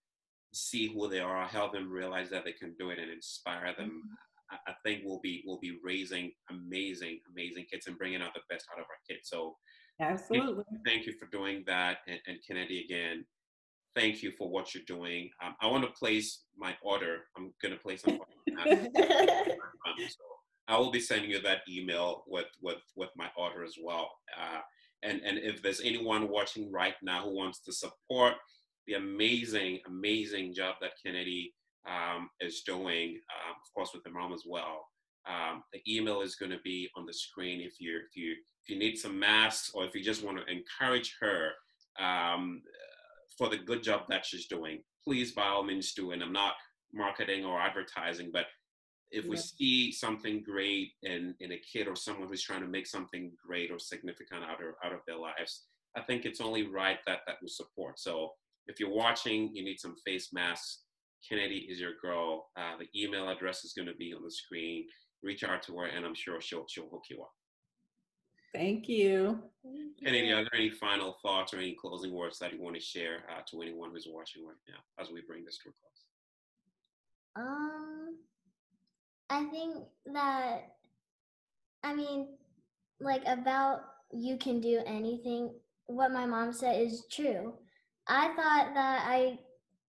see 0.53 0.87
who 0.93 1.09
they 1.09 1.21
are, 1.21 1.47
help 1.47 1.73
them 1.73 1.91
realize 1.91 2.31
that 2.31 2.45
they 2.45 2.53
can 2.53 2.75
do 2.79 2.91
it, 2.91 2.99
and 2.99 3.11
inspire 3.11 3.75
them, 3.77 3.91
mm-hmm. 3.91 4.57
I, 4.67 4.73
I 4.73 4.75
think 4.85 5.03
we'll 5.05 5.21
be 5.21 5.43
we'll 5.47 5.61
be 5.61 5.79
raising 5.85 6.33
amazing 6.51 7.21
amazing 7.33 7.67
kids 7.71 7.87
and 7.87 7.99
bringing 7.99 8.23
out 8.23 8.35
the 8.35 8.41
best 8.49 8.67
out 8.73 8.81
of 8.81 8.87
our 8.87 9.01
kids. 9.09 9.29
So 9.29 9.57
absolutely 10.01 10.65
thank 10.87 11.07
you 11.07 11.15
for 11.19 11.27
doing 11.27 11.63
that, 11.67 11.99
and, 12.09 12.19
and 12.27 12.39
Kennedy 12.47 12.85
again. 12.85 13.25
Thank 13.95 14.23
you 14.23 14.33
for 14.37 14.51
what 14.51 14.75
you're 14.75 14.85
doing. 14.87 15.31
Um, 15.45 15.55
I 15.61 15.69
want 15.69 15.85
to 15.85 15.91
place 15.91 16.43
my 16.57 16.75
order. 16.83 17.21
I'm 17.37 17.53
gonna 17.63 17.77
place 17.77 18.05
an 18.05 18.19
order. 18.19 18.31
Um, 19.87 19.97
so 19.99 20.25
I 20.69 20.79
will 20.79 20.91
be 20.91 21.01
sending 21.01 21.31
you 21.31 21.43
that 21.43 21.61
email 21.69 22.25
with 22.27 22.47
with 22.63 22.79
with 22.97 23.11
my 23.17 23.29
order 23.37 23.65
as 23.65 23.75
well. 23.83 24.11
Uh, 24.39 24.61
and 25.03 25.21
and 25.25 25.39
if 25.39 25.63
there's 25.63 25.81
anyone 25.83 26.29
watching 26.29 26.73
right 26.73 26.95
now 27.03 27.25
who 27.25 27.37
wants 27.37 27.61
to 27.61 27.73
support 27.73 28.35
the 28.87 28.95
amazing 28.95 29.81
amazing 29.87 30.55
job 30.55 30.77
that 30.81 30.93
Kennedy 31.05 31.53
um, 31.87 32.31
is 32.41 32.63
doing, 32.63 33.11
um, 33.11 33.57
of 33.63 33.75
course 33.75 33.91
with 33.93 34.03
the 34.05 34.11
mom 34.11 34.33
as 34.33 34.45
well, 34.47 34.87
um, 35.29 35.63
the 35.73 35.81
email 35.87 36.23
is 36.23 36.37
going 36.37 36.53
to 36.53 36.61
be 36.65 36.89
on 36.97 37.05
the 37.05 37.13
screen 37.13 37.61
if 37.61 37.81
you 37.81 37.99
if 37.99 38.17
you 38.17 38.33
if 38.33 38.71
you 38.71 38.79
need 38.79 38.97
some 38.97 39.19
masks 39.19 39.71
or 39.75 39.85
if 39.85 39.95
you 39.95 40.03
just 40.03 40.25
want 40.25 40.39
to 40.39 40.53
encourage 40.53 41.17
her 41.21 41.51
um, 41.99 42.63
for 43.37 43.49
the 43.49 43.59
good 43.59 43.83
job 43.83 44.03
that 44.09 44.25
she's 44.25 44.47
doing. 44.47 44.83
Please 45.05 45.33
by 45.33 45.47
all 45.47 45.65
means 45.65 45.93
do. 45.95 46.13
And 46.13 46.23
I'm 46.23 46.33
not 46.33 46.55
marketing 46.93 47.45
or 47.45 47.61
advertising, 47.61 48.31
but 48.33 48.47
if 49.11 49.27
we 49.27 49.37
see 49.37 49.93
something 49.93 50.43
great 50.43 50.93
in 51.03 51.35
in 51.41 51.53
a 51.53 51.61
kid 51.73 51.87
or 51.87 51.95
someone 51.95 52.29
who's 52.29 52.43
trying 52.43 52.63
to 52.63 52.67
make 52.67 52.87
something 52.87 53.31
great 53.47 53.71
or 53.71 53.79
significant 53.79 54.43
out 54.43 54.61
of 54.61 54.75
out 54.85 54.93
of 54.93 55.01
their 55.07 55.19
lives, 55.19 55.67
I 55.97 56.03
think 56.03 56.25
it's 56.25 56.41
only 56.41 56.67
right 56.67 56.99
that 57.07 57.21
that 57.27 57.37
we 57.41 57.49
support. 57.49 58.01
So 58.01 58.33
if 58.67 58.81
you're 58.81 58.95
watching, 58.95 59.55
you 59.55 59.65
need 59.65 59.79
some 59.79 59.95
face 60.05 60.31
masks. 60.33 60.83
Kennedy 61.29 61.67
is 61.71 61.81
your 61.81 61.93
girl. 62.03 62.51
Uh, 62.57 62.77
the 62.79 62.89
email 63.01 63.29
address 63.29 63.65
is 63.65 63.73
going 63.73 63.89
to 63.89 63.95
be 63.95 64.13
on 64.13 64.23
the 64.23 64.31
screen. 64.31 64.87
Reach 65.23 65.45
out 65.45 65.63
to 65.65 65.79
her, 65.79 65.87
and 65.87 66.05
I'm 66.05 66.15
sure 66.15 66.41
she'll 66.41 66.67
she'll 66.69 66.89
hook 66.91 67.05
you 67.09 67.23
up. 67.23 67.33
Thank 68.55 68.89
you. 68.89 69.41
Kennedy, 70.03 70.31
are 70.31 70.43
there 70.43 70.55
any 70.55 70.71
final 70.71 71.17
thoughts 71.23 71.53
or 71.53 71.59
any 71.59 71.75
closing 71.75 72.13
words 72.13 72.39
that 72.39 72.53
you 72.53 72.63
want 72.63 72.77
to 72.77 72.81
share 72.81 73.25
uh, 73.29 73.41
to 73.51 73.63
anyone 73.63 73.91
who's 73.91 74.07
watching 74.09 74.47
right 74.47 74.55
now 74.69 75.03
as 75.03 75.11
we 75.11 75.23
bring 75.27 75.45
this 75.45 75.59
to 75.59 75.71
a 75.71 75.73
close? 75.73 77.47
Um, 77.47 78.17
I 79.29 79.45
think 79.47 79.79
that, 80.13 80.77
I 81.83 81.95
mean, 81.95 82.29
like 83.01 83.23
about 83.27 83.81
you 84.13 84.37
can 84.37 84.61
do 84.61 84.81
anything, 84.87 85.53
what 85.87 86.13
my 86.13 86.27
mom 86.27 86.53
said 86.53 86.81
is 86.81 87.07
true. 87.11 87.55
I 88.07 88.29
thought 88.29 88.75
that 88.75 89.05
I, 89.09 89.39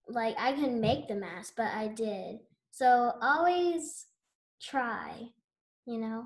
like, 0.07 0.35
I 0.39 0.53
couldn't 0.53 0.81
make 0.81 1.07
the 1.07 1.15
mask, 1.15 1.53
but 1.55 1.67
I 1.67 1.89
did. 1.89 2.39
So 2.71 3.13
always 3.21 4.07
try, 4.59 5.27
you 5.85 5.99
know? 5.99 6.25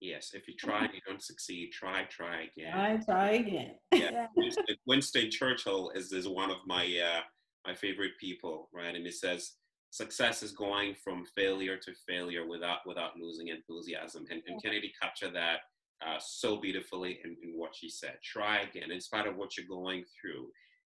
Yes, 0.00 0.30
if 0.34 0.46
you 0.46 0.54
try 0.54 0.78
and 0.84 0.94
you 0.94 1.00
don't 1.06 1.22
succeed, 1.22 1.70
try, 1.72 2.04
try 2.04 2.48
again. 2.56 2.72
Try, 2.72 2.96
try 3.04 3.30
again. 3.30 3.74
yeah, 3.92 4.26
Winston, 4.36 4.76
Winston, 4.86 5.30
Churchill 5.30 5.90
is, 5.94 6.12
is 6.12 6.28
one 6.28 6.50
of 6.50 6.58
my 6.66 6.84
uh, 6.84 7.20
my 7.66 7.74
favorite 7.74 8.12
people, 8.20 8.68
right? 8.72 8.94
And 8.94 9.04
he 9.04 9.12
says 9.12 9.52
success 9.90 10.42
is 10.42 10.52
going 10.52 10.94
from 11.02 11.24
failure 11.36 11.76
to 11.76 11.92
failure 12.06 12.46
without 12.46 12.78
without 12.86 13.16
losing 13.20 13.48
enthusiasm. 13.48 14.24
And, 14.30 14.42
and 14.46 14.62
Kennedy 14.62 14.92
captured 15.00 15.34
that 15.34 15.60
uh, 16.06 16.18
so 16.20 16.56
beautifully 16.56 17.18
in, 17.24 17.36
in 17.42 17.50
what 17.58 17.74
she 17.74 17.88
said. 17.88 18.16
Try 18.22 18.60
again, 18.60 18.90
in 18.90 19.00
spite 19.00 19.26
of 19.26 19.36
what 19.36 19.56
you're 19.56 19.66
going 19.66 20.04
through. 20.20 20.48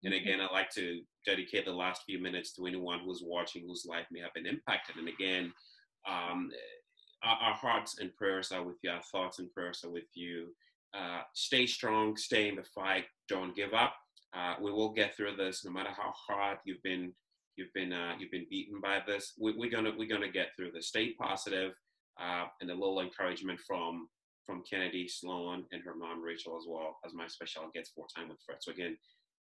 And 0.04 0.14
mm-hmm. 0.14 0.24
again, 0.24 0.42
I'd 0.42 0.54
like 0.54 0.70
to 0.72 1.02
dedicate 1.26 1.66
the 1.66 1.74
last 1.74 2.04
few 2.06 2.22
minutes 2.22 2.54
to 2.54 2.66
anyone 2.66 3.00
who's 3.06 3.24
watching 3.26 3.64
whose 3.68 3.86
life 3.88 4.06
may 4.12 4.22
have 4.22 4.34
been 4.34 4.48
impacted. 4.48 4.98
And 4.98 5.08
again, 5.08 5.54
um, 6.08 6.50
our, 7.24 7.38
our, 7.38 7.54
hearts 7.54 8.00
and 8.00 8.16
prayers 8.16 8.52
are 8.52 8.64
with 8.64 8.78
you. 8.84 8.92
Our 8.92 9.02
thoughts 9.02 9.40
and 9.40 9.52
prayers 9.52 9.84
are 9.84 9.90
with 9.90 10.10
you. 10.14 10.48
Uh, 10.94 11.22
stay 11.34 11.66
strong, 11.66 12.16
stay 12.18 12.50
in 12.50 12.56
the 12.56 12.64
fight. 12.64 13.06
Don't 13.28 13.56
give 13.56 13.74
up. 13.74 13.96
Uh, 14.36 14.56
we 14.62 14.72
will 14.72 14.92
get 14.94 15.16
through 15.16 15.36
this, 15.36 15.64
no 15.66 15.72
matter 15.72 15.90
how 15.90 16.14
hard 16.16 16.58
you've 16.66 16.84
been. 16.84 17.14
You've 17.56 17.74
been 17.74 17.94
uh, 17.94 18.14
you've 18.20 18.32
been 18.32 18.48
beaten 18.50 18.82
by 18.82 19.00
this. 19.06 19.34
We, 19.40 19.52
are 19.52 19.70
gonna 19.70 19.92
we're 19.96 20.08
gonna 20.08 20.32
get 20.32 20.50
through 20.56 20.72
this. 20.72 20.88
Stay 20.88 21.14
positive, 21.14 21.74
uh, 22.20 22.46
and 22.62 22.72
a 22.72 22.74
little 22.74 23.00
encouragement 23.00 23.60
from 23.60 24.08
from 24.46 24.64
Kennedy, 24.70 25.08
Sloan, 25.08 25.66
and 25.72 25.84
her 25.84 25.96
mom 25.96 26.22
Rachel 26.22 26.58
as 26.58 26.66
well 26.68 26.98
as 27.06 27.14
my 27.14 27.28
special 27.28 27.70
guest 27.74 27.92
for 27.96 28.08
time 28.16 28.30
with 28.30 28.40
Fred. 28.46 28.58
So 28.62 28.72
again, 28.72 28.98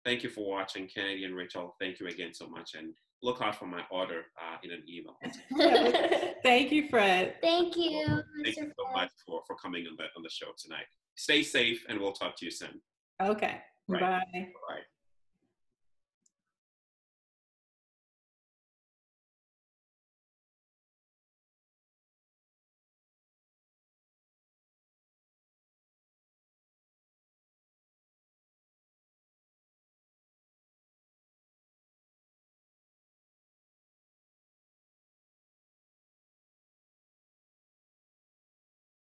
thank 0.05 0.23
you 0.23 0.29
for 0.29 0.47
watching, 0.49 0.87
Kennedy 0.87 1.25
and 1.25 1.35
Rachel. 1.35 1.75
Thank 1.79 1.99
you 1.99 2.07
again 2.07 2.33
so 2.33 2.47
much, 2.47 2.71
and 2.75 2.93
look 3.21 3.41
out 3.41 3.55
for 3.55 3.65
my 3.65 3.83
order 3.91 4.23
uh, 4.41 4.57
in 4.63 4.71
an 4.71 4.83
email. 4.87 5.17
Thank 6.43 6.71
you, 6.71 6.87
Fred. 6.89 7.35
Thank 7.41 7.75
you. 7.75 8.05
Thank 8.43 8.57
you 8.57 8.71
so 8.77 8.91
much 8.93 9.09
for, 9.25 9.41
for 9.45 9.55
coming 9.57 9.85
on 9.87 9.95
the, 9.97 10.05
on 10.15 10.23
the 10.23 10.29
show 10.29 10.47
tonight. 10.57 10.85
Stay 11.15 11.43
safe, 11.43 11.83
and 11.89 11.99
we'll 11.99 12.13
talk 12.13 12.37
to 12.37 12.45
you 12.45 12.51
soon. 12.51 12.81
Okay. 13.21 13.57
Right. 13.87 14.01
Bye. 14.01 14.21
Bye. 14.33 14.81